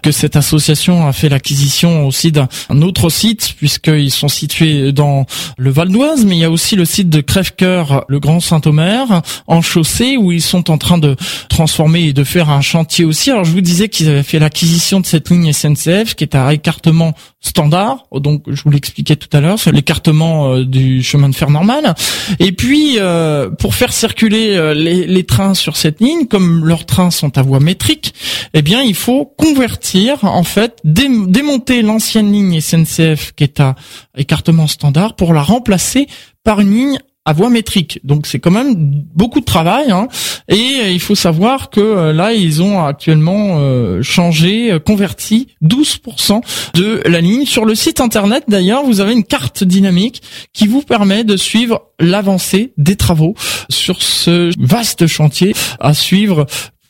que 0.02 0.12
cette 0.12 0.36
association 0.36 1.06
a 1.06 1.12
fait 1.12 1.28
l'acquisition 1.28 2.06
aussi 2.06 2.32
d'un 2.32 2.48
autre 2.82 3.10
site 3.10 3.54
puisqu'ils 3.56 4.10
sont 4.10 4.28
situés 4.28 4.92
dans 4.92 5.26
le 5.56 5.70
Val 5.70 5.88
d'Oise, 5.88 6.24
mais 6.24 6.36
il 6.36 6.40
y 6.40 6.44
a 6.44 6.50
aussi 6.50 6.76
le 6.76 6.84
site 6.84 7.08
de 7.08 7.20
Crèvecoeur, 7.20 8.04
le 8.08 8.20
Grand 8.20 8.40
Saint-Omer, 8.40 9.22
en 9.46 9.62
chaussée 9.62 10.16
où 10.16 10.32
ils 10.32 10.42
sont 10.42 10.70
en 10.70 10.78
train 10.78 10.98
de 10.98 11.16
transformer 11.48 12.04
et 12.04 12.12
de 12.12 12.24
faire 12.24 12.50
un 12.50 12.60
chantier 12.60 13.04
aussi. 13.04 13.30
Alors 13.30 13.44
je 13.44 13.52
vous 13.52 13.60
disais 13.60 13.88
qu'ils 13.88 14.08
avaient 14.08 14.22
fait 14.22 14.38
l'acquisition 14.38 15.00
de 15.00 15.06
cette 15.06 15.30
ligne 15.30 15.52
SNCF 15.52 16.14
qui 16.14 16.24
est 16.24 16.34
à 16.34 16.52
écartement 16.52 17.14
standard, 17.40 18.06
donc 18.12 18.42
je 18.48 18.62
vous 18.62 18.70
l'expliquais 18.70 19.16
tout 19.16 19.34
à 19.36 19.40
l'heure, 19.40 19.58
c'est 19.58 19.72
l'écartement 19.72 20.52
euh, 20.52 20.64
du 20.64 21.02
chemin 21.02 21.28
de 21.28 21.34
fer 21.34 21.50
normal. 21.50 21.94
Et 22.40 22.52
puis 22.52 22.96
euh, 22.98 23.48
pour 23.50 23.74
faire 23.74 23.92
circuler 23.92 24.56
euh, 24.56 24.74
les, 24.74 25.06
les, 25.06 25.24
trains 25.24 25.54
sur 25.54 25.76
cette 25.76 26.00
ligne, 26.00 26.26
comme 26.26 26.64
leurs 26.64 26.86
trains 26.86 27.10
sont 27.10 27.38
à 27.38 27.42
voie 27.42 27.60
métrique, 27.60 28.14
eh 28.54 28.62
bien 28.62 28.82
il 28.82 28.94
faut 28.94 29.27
convertir 29.36 30.24
en 30.24 30.44
fait, 30.44 30.80
démonter 30.84 31.82
l'ancienne 31.82 32.32
ligne 32.32 32.60
SNCF 32.60 33.32
qui 33.32 33.44
est 33.44 33.60
à 33.60 33.74
écartement 34.16 34.66
standard 34.66 35.14
pour 35.14 35.32
la 35.32 35.42
remplacer 35.42 36.06
par 36.44 36.60
une 36.60 36.72
ligne 36.72 36.98
à 37.28 37.34
voie 37.34 37.50
métrique. 37.50 38.00
Donc 38.04 38.26
c'est 38.26 38.38
quand 38.38 38.50
même 38.50 38.74
beaucoup 39.14 39.40
de 39.40 39.44
travail. 39.44 39.90
Hein. 39.90 40.08
Et 40.48 40.80
euh, 40.80 40.90
il 40.90 41.00
faut 41.00 41.14
savoir 41.14 41.68
que 41.68 41.78
euh, 41.78 42.12
là, 42.14 42.32
ils 42.32 42.62
ont 42.62 42.82
actuellement 42.82 43.58
euh, 43.58 44.00
changé, 44.00 44.78
converti 44.86 45.48
12% 45.62 46.40
de 46.72 47.02
la 47.04 47.20
ligne. 47.20 47.44
Sur 47.44 47.66
le 47.66 47.74
site 47.74 48.00
internet, 48.00 48.44
d'ailleurs, 48.48 48.82
vous 48.82 49.00
avez 49.00 49.12
une 49.12 49.24
carte 49.24 49.62
dynamique 49.62 50.22
qui 50.54 50.66
vous 50.66 50.80
permet 50.80 51.22
de 51.22 51.36
suivre 51.36 51.82
l'avancée 52.00 52.72
des 52.78 52.96
travaux 52.96 53.34
sur 53.68 54.02
ce 54.02 54.50
vaste 54.58 55.06
chantier 55.06 55.54
à 55.80 55.92
suivre 55.92 56.46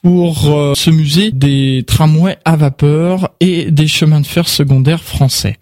pour 0.09 0.75
ce 0.75 0.89
musée 0.89 1.33
des 1.33 1.85
tramways 1.87 2.39
à 2.47 2.57
vapeur 2.57 3.29
et 3.41 3.71
des 3.71 3.87
chemins 3.87 4.23
de 4.23 4.27
fer 4.27 4.49
secondaires 4.49 5.03
français. 5.03 5.59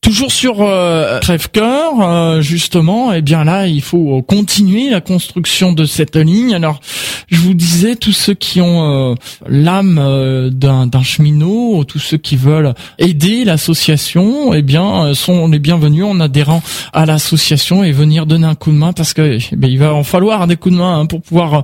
Toujours 0.00 0.32
sur 0.32 0.56
euh, 0.62 1.20
Crèvecoeur, 1.20 2.00
euh, 2.00 2.40
justement, 2.40 3.12
eh 3.12 3.22
bien 3.22 3.44
là, 3.44 3.68
il 3.68 3.80
faut 3.80 4.20
continuer 4.22 4.90
la 4.90 5.00
construction 5.00 5.72
de 5.72 5.84
cette 5.84 6.16
ligne. 6.16 6.54
Alors, 6.54 6.80
je 7.28 7.38
vous 7.38 7.54
disais, 7.54 7.94
tous 7.94 8.12
ceux 8.12 8.34
qui 8.34 8.60
ont 8.60 9.12
euh, 9.12 9.14
l'âme 9.46 10.00
euh, 10.02 10.50
d'un 10.50 11.02
cheminot, 11.04 11.84
tous 11.84 12.00
ceux 12.00 12.16
qui 12.16 12.34
veulent 12.34 12.74
aider 12.98 13.44
l'association, 13.44 14.52
eh 14.52 14.62
bien, 14.62 15.14
sont 15.14 15.46
les 15.46 15.60
bienvenus 15.60 16.04
en 16.04 16.18
adhérant 16.18 16.62
à 16.92 17.06
l'association 17.06 17.84
et 17.84 17.92
venir 17.92 18.26
donner 18.26 18.46
un 18.46 18.56
coup 18.56 18.72
de 18.72 18.76
main 18.76 18.92
parce 18.92 19.14
que 19.14 19.38
eh 19.38 19.56
il 19.62 19.78
va 19.78 19.94
en 19.94 20.02
falloir 20.02 20.48
des 20.48 20.56
coups 20.56 20.74
de 20.74 20.80
main 20.80 20.98
hein, 20.98 21.06
pour 21.06 21.22
pouvoir 21.22 21.62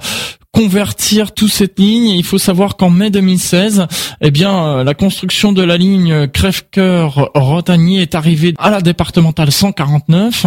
convertir 0.59 1.31
toute 1.35 1.53
cette 1.53 1.79
ligne. 1.79 2.09
Il 2.09 2.25
faut 2.25 2.37
savoir 2.37 2.77
qu'en 2.77 2.91
mai 2.91 3.11
2016, 3.11 3.87
eh 4.21 4.31
bien, 4.33 4.67
euh, 4.67 4.83
la 4.83 4.93
construction 4.93 5.53
de 5.53 5.63
la 5.63 5.77
ligne 5.77 6.27
Crèvecoeur-Rotagny 6.27 8.01
est 8.01 8.17
arrivée 8.17 8.55
à 8.59 8.69
la 8.69 8.81
départementale 8.81 9.53
149. 9.53 10.47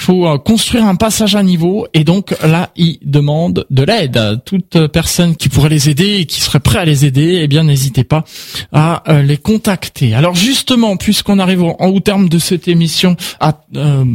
Faut 0.00 0.26
euh, 0.26 0.38
construire 0.38 0.86
un 0.86 0.94
passage 0.94 1.36
à 1.36 1.42
niveau 1.42 1.86
et 1.92 2.04
donc 2.04 2.34
là, 2.42 2.70
ils 2.74 2.98
demandent 3.02 3.66
de 3.68 3.82
l'aide. 3.82 4.40
Toute 4.46 4.86
personne 4.88 5.36
qui 5.36 5.50
pourrait 5.50 5.68
les 5.68 5.90
aider 5.90 6.16
et 6.20 6.24
qui 6.24 6.40
serait 6.40 6.58
prêt 6.58 6.78
à 6.78 6.86
les 6.86 7.04
aider, 7.04 7.40
eh 7.42 7.48
bien, 7.48 7.64
n'hésitez 7.64 8.02
pas 8.02 8.24
à 8.72 9.02
euh, 9.12 9.20
les 9.20 9.36
contacter. 9.36 10.14
Alors 10.14 10.34
justement, 10.34 10.96
puisqu'on 10.96 11.38
arrive 11.38 11.62
au, 11.62 12.00
terme 12.00 12.30
de 12.30 12.38
cette 12.38 12.66
émission, 12.66 13.14
à, 13.40 13.60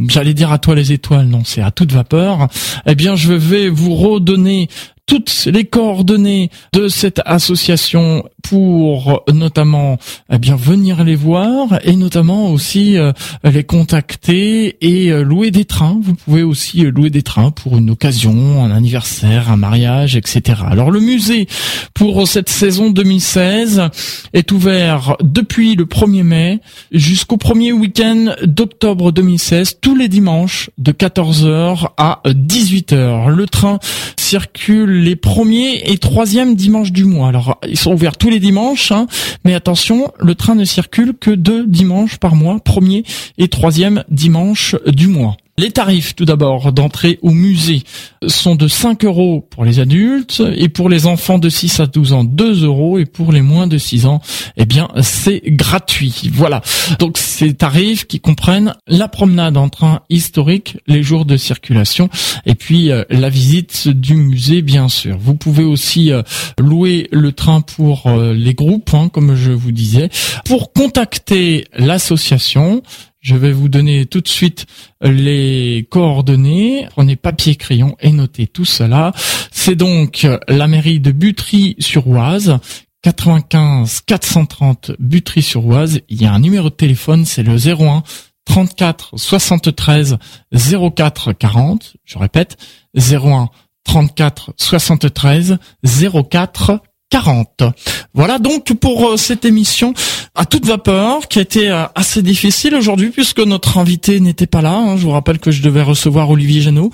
j'allais 0.08 0.34
dire 0.34 0.50
à 0.50 0.58
toi 0.58 0.74
les 0.74 0.92
étoiles, 0.92 1.26
non, 1.26 1.42
c'est 1.44 1.62
à 1.62 1.70
toute 1.70 1.92
vapeur. 1.92 2.48
Eh 2.86 2.96
bien, 2.96 3.14
je 3.14 3.32
vais 3.32 3.68
vous 3.68 3.94
redonner 3.94 4.68
toutes 5.06 5.46
les 5.46 5.64
coordonnées 5.64 6.50
de 6.72 6.88
cette 6.88 7.20
association 7.24 8.24
pour 8.42 9.22
notamment 9.32 9.98
eh 10.30 10.38
bien 10.38 10.56
venir 10.56 11.04
les 11.04 11.14
voir 11.14 11.78
et 11.84 11.96
notamment 11.96 12.50
aussi 12.50 12.96
euh, 12.96 13.12
les 13.44 13.64
contacter 13.64 14.76
et 14.80 15.10
euh, 15.10 15.22
louer 15.22 15.50
des 15.50 15.64
Vous 15.78 16.14
pouvez 16.14 16.42
aussi 16.42 16.84
euh, 16.84 16.90
louer 16.90 17.10
des 17.10 17.22
trains 17.22 17.50
pour 17.50 17.76
une 17.76 17.90
occasion, 17.90 18.64
un 18.64 18.70
anniversaire, 18.70 19.50
un 19.50 19.56
mariage, 19.56 20.16
etc. 20.16 20.62
Alors 20.66 20.90
le 20.90 21.00
musée 21.00 21.46
pour 21.92 22.26
cette 22.26 22.48
saison 22.48 22.90
2016 22.90 23.82
est 24.32 24.52
ouvert 24.52 25.16
depuis 25.22 25.74
le 25.74 25.84
1er 25.84 26.22
mai 26.22 26.60
jusqu'au 26.92 27.36
premier 27.36 27.72
week-end 27.72 28.36
d'octobre 28.44 29.12
2016, 29.12 29.78
tous 29.80 29.94
les 29.94 30.08
dimanches 30.08 30.70
de 30.78 30.92
14h 30.92 31.88
à 31.98 32.22
18h. 32.24 33.28
Le 33.28 33.46
train 33.46 33.78
circule 34.16 35.02
les 35.02 35.16
premiers 35.16 35.90
et 35.90 35.98
troisièmes 35.98 36.56
dimanches 36.56 36.92
du 36.92 37.04
mois. 37.04 37.28
Alors 37.28 37.60
ils 37.68 37.78
sont 37.78 37.92
ouverts 37.92 38.16
tous 38.16 38.30
les 38.30 38.40
dimanches, 38.40 38.92
hein, 38.92 39.06
mais 39.44 39.54
attention, 39.54 40.10
le 40.18 40.34
train 40.34 40.54
ne 40.54 40.64
circule 40.64 41.12
que 41.20 41.30
deux 41.30 41.66
dimanches 41.66 42.16
par 42.16 42.34
mois, 42.34 42.58
premier 42.60 43.04
et 43.36 43.48
troisième 43.48 44.04
dimanche 44.08 44.74
du 44.86 45.08
mois. 45.08 45.36
Les 45.58 45.70
tarifs, 45.70 46.14
tout 46.14 46.26
d'abord, 46.26 46.70
d'entrée 46.70 47.18
au 47.22 47.30
musée 47.30 47.82
sont 48.26 48.56
de 48.56 48.68
5 48.68 49.06
euros 49.06 49.40
pour 49.48 49.64
les 49.64 49.78
adultes 49.78 50.42
et 50.54 50.68
pour 50.68 50.90
les 50.90 51.06
enfants 51.06 51.38
de 51.38 51.48
6 51.48 51.80
à 51.80 51.86
12 51.86 52.12
ans, 52.12 52.24
2 52.24 52.64
euros 52.64 52.98
et 52.98 53.06
pour 53.06 53.32
les 53.32 53.40
moins 53.40 53.66
de 53.66 53.78
6 53.78 54.04
ans, 54.04 54.20
eh 54.58 54.66
bien, 54.66 54.88
c'est 55.00 55.40
gratuit. 55.46 56.28
Voilà. 56.30 56.60
Donc, 56.98 57.16
ces 57.16 57.54
tarifs 57.54 58.06
qui 58.06 58.20
comprennent 58.20 58.74
la 58.86 59.08
promenade 59.08 59.56
en 59.56 59.70
train 59.70 60.02
historique, 60.10 60.76
les 60.86 61.02
jours 61.02 61.24
de 61.24 61.38
circulation 61.38 62.10
et 62.44 62.54
puis 62.54 62.90
euh, 62.90 63.04
la 63.08 63.30
visite 63.30 63.88
du 63.88 64.14
musée, 64.14 64.60
bien 64.60 64.90
sûr. 64.90 65.16
Vous 65.18 65.36
pouvez 65.36 65.64
aussi 65.64 66.12
euh, 66.12 66.22
louer 66.58 67.08
le 67.12 67.32
train 67.32 67.62
pour 67.62 68.08
euh, 68.08 68.34
les 68.34 68.52
groupes, 68.52 68.92
hein, 68.92 69.08
comme 69.10 69.34
je 69.34 69.52
vous 69.52 69.72
disais. 69.72 70.10
Pour 70.44 70.74
contacter 70.74 71.64
l'association, 71.78 72.82
je 73.20 73.34
vais 73.34 73.52
vous 73.52 73.68
donner 73.68 74.06
tout 74.06 74.20
de 74.20 74.28
suite 74.28 74.66
les 75.00 75.86
coordonnées. 75.90 76.86
Prenez 76.90 77.16
papier, 77.16 77.56
crayon 77.56 77.96
et 78.00 78.12
notez 78.12 78.46
tout 78.46 78.64
cela. 78.64 79.12
C'est 79.50 79.74
donc 79.74 80.26
la 80.48 80.68
mairie 80.68 81.00
de 81.00 81.10
Butry-sur-Oise 81.10 82.58
95 83.02 84.00
430 84.06 84.92
Butry-sur-Oise. 84.98 86.00
Il 86.08 86.20
y 86.20 86.26
a 86.26 86.32
un 86.32 86.40
numéro 86.40 86.70
de 86.70 86.74
téléphone, 86.74 87.24
c'est 87.24 87.42
le 87.42 87.56
01 87.56 88.02
34 88.46 89.12
73 89.16 90.18
04 90.94 91.32
40. 91.32 91.96
Je 92.04 92.18
répète, 92.18 92.56
01 92.96 93.50
34 93.84 94.54
73 94.56 95.58
04 96.30 96.80
40. 97.10 97.62
Voilà 98.14 98.38
donc 98.38 98.72
pour 98.74 99.08
euh, 99.08 99.16
cette 99.16 99.44
émission 99.44 99.94
à 100.34 100.44
toute 100.44 100.66
vapeur 100.66 101.28
qui 101.28 101.38
a 101.38 101.42
été 101.42 101.70
euh, 101.70 101.84
assez 101.94 102.20
difficile 102.22 102.74
aujourd'hui 102.74 103.10
puisque 103.10 103.38
notre 103.38 103.78
invité 103.78 104.20
n'était 104.20 104.46
pas 104.46 104.60
là. 104.60 104.74
Hein. 104.74 104.96
Je 104.96 105.02
vous 105.02 105.12
rappelle 105.12 105.38
que 105.38 105.50
je 105.50 105.62
devais 105.62 105.82
recevoir 105.82 106.30
Olivier 106.30 106.62
Janot, 106.62 106.90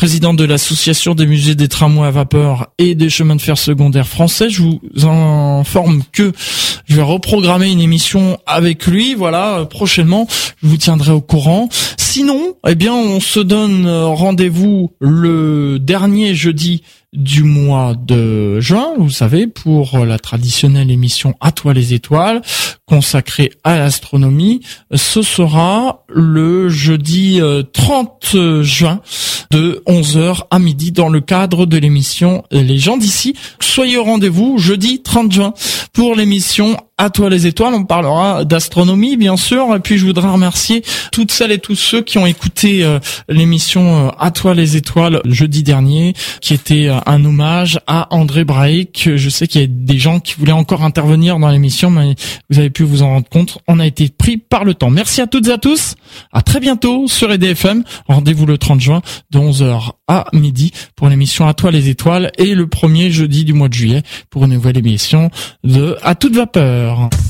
président 0.00 0.32
de 0.32 0.44
l'association 0.44 1.14
des 1.14 1.26
musées 1.26 1.54
des 1.54 1.68
tramways 1.68 2.06
à 2.06 2.10
vapeur 2.10 2.68
et 2.78 2.94
des 2.94 3.10
chemins 3.10 3.36
de 3.36 3.40
fer 3.42 3.58
secondaires 3.58 4.08
français. 4.08 4.48
Je 4.48 4.62
vous 4.62 4.80
informe 5.06 6.04
que 6.10 6.32
je 6.86 6.96
vais 6.96 7.02
reprogrammer 7.02 7.70
une 7.70 7.82
émission 7.82 8.38
avec 8.46 8.86
lui. 8.86 9.14
Voilà, 9.14 9.66
prochainement, 9.68 10.26
je 10.62 10.68
vous 10.68 10.78
tiendrai 10.78 11.12
au 11.12 11.20
courant. 11.20 11.68
Sinon, 11.98 12.56
eh 12.66 12.76
bien, 12.76 12.94
on 12.94 13.20
se 13.20 13.40
donne 13.40 13.86
rendez-vous 13.86 14.90
le 15.00 15.78
dernier 15.78 16.34
jeudi 16.34 16.82
du 17.12 17.42
mois 17.42 17.94
de 17.94 18.60
juin, 18.60 18.92
vous 18.96 19.10
savez, 19.10 19.48
pour 19.48 19.98
la 19.98 20.18
traditionnelle 20.18 20.90
émission 20.90 21.34
À 21.40 21.50
toi 21.50 21.74
les 21.74 21.92
étoiles, 21.92 22.40
consacrée 22.86 23.50
à 23.64 23.78
l'astronomie. 23.78 24.60
Ce 24.94 25.22
sera 25.22 26.04
le 26.08 26.68
jeudi 26.68 27.40
30 27.72 28.32
euh, 28.34 28.62
juin 28.62 29.00
de 29.50 29.82
11h 29.90 30.44
à 30.52 30.60
midi 30.60 30.92
dans 30.92 31.08
le 31.08 31.20
cadre 31.20 31.66
de 31.66 31.76
l'émission 31.76 32.44
Les 32.52 32.78
gens 32.78 32.96
d'ici. 32.96 33.34
Soyez 33.58 33.96
au 33.96 34.04
rendez-vous 34.04 34.56
jeudi 34.56 35.02
30 35.02 35.32
juin 35.32 35.52
pour 35.92 36.14
l'émission 36.14 36.76
à 37.00 37.08
toi 37.08 37.30
les 37.30 37.46
étoiles, 37.46 37.72
on 37.72 37.84
parlera 37.84 38.44
d'astronomie 38.44 39.16
bien 39.16 39.38
sûr, 39.38 39.74
et 39.74 39.80
puis 39.80 39.96
je 39.96 40.04
voudrais 40.04 40.28
remercier 40.28 40.82
toutes 41.12 41.32
celles 41.32 41.50
et 41.50 41.58
tous 41.58 41.74
ceux 41.74 42.02
qui 42.02 42.18
ont 42.18 42.26
écouté 42.26 42.84
euh, 42.84 42.98
l'émission 43.26 44.08
euh, 44.08 44.10
À 44.18 44.30
toi 44.30 44.52
les 44.52 44.76
étoiles 44.76 45.22
jeudi 45.24 45.62
dernier, 45.62 46.12
qui 46.42 46.52
était 46.52 46.88
euh, 46.88 46.98
un 47.06 47.24
hommage 47.24 47.80
à 47.86 48.14
André 48.14 48.44
Braic. 48.44 49.08
Je 49.16 49.30
sais 49.30 49.46
qu'il 49.46 49.62
y 49.62 49.64
a 49.64 49.66
des 49.66 49.98
gens 49.98 50.20
qui 50.20 50.34
voulaient 50.34 50.52
encore 50.52 50.84
intervenir 50.84 51.38
dans 51.38 51.48
l'émission, 51.48 51.88
mais 51.88 52.16
vous 52.50 52.58
avez 52.58 52.68
pu 52.68 52.82
vous 52.82 53.00
en 53.02 53.08
rendre 53.08 53.28
compte, 53.30 53.56
on 53.66 53.80
a 53.80 53.86
été 53.86 54.10
pris 54.10 54.36
par 54.36 54.64
le 54.66 54.74
temps. 54.74 54.90
Merci 54.90 55.22
à 55.22 55.26
toutes 55.26 55.48
et 55.48 55.52
à 55.52 55.58
tous, 55.58 55.94
à 56.34 56.42
très 56.42 56.60
bientôt 56.60 57.08
sur 57.08 57.32
EDFM, 57.32 57.82
rendez-vous 58.08 58.44
le 58.44 58.58
30 58.58 58.78
juin 58.78 59.00
de 59.30 59.38
11h 59.38 59.92
à 60.06 60.26
midi 60.34 60.72
pour 60.96 61.08
l'émission 61.08 61.48
À 61.48 61.54
toi 61.54 61.70
les 61.70 61.88
étoiles 61.88 62.30
et 62.36 62.54
le 62.54 62.66
premier 62.66 63.10
jeudi 63.10 63.46
du 63.46 63.54
mois 63.54 63.68
de 63.68 63.74
juillet 63.74 64.02
pour 64.28 64.44
une 64.44 64.52
nouvelle 64.52 64.76
émission 64.76 65.30
de 65.64 65.96
À 66.02 66.14
toute 66.14 66.34
vapeur. 66.34 66.89
heures. 66.90 67.29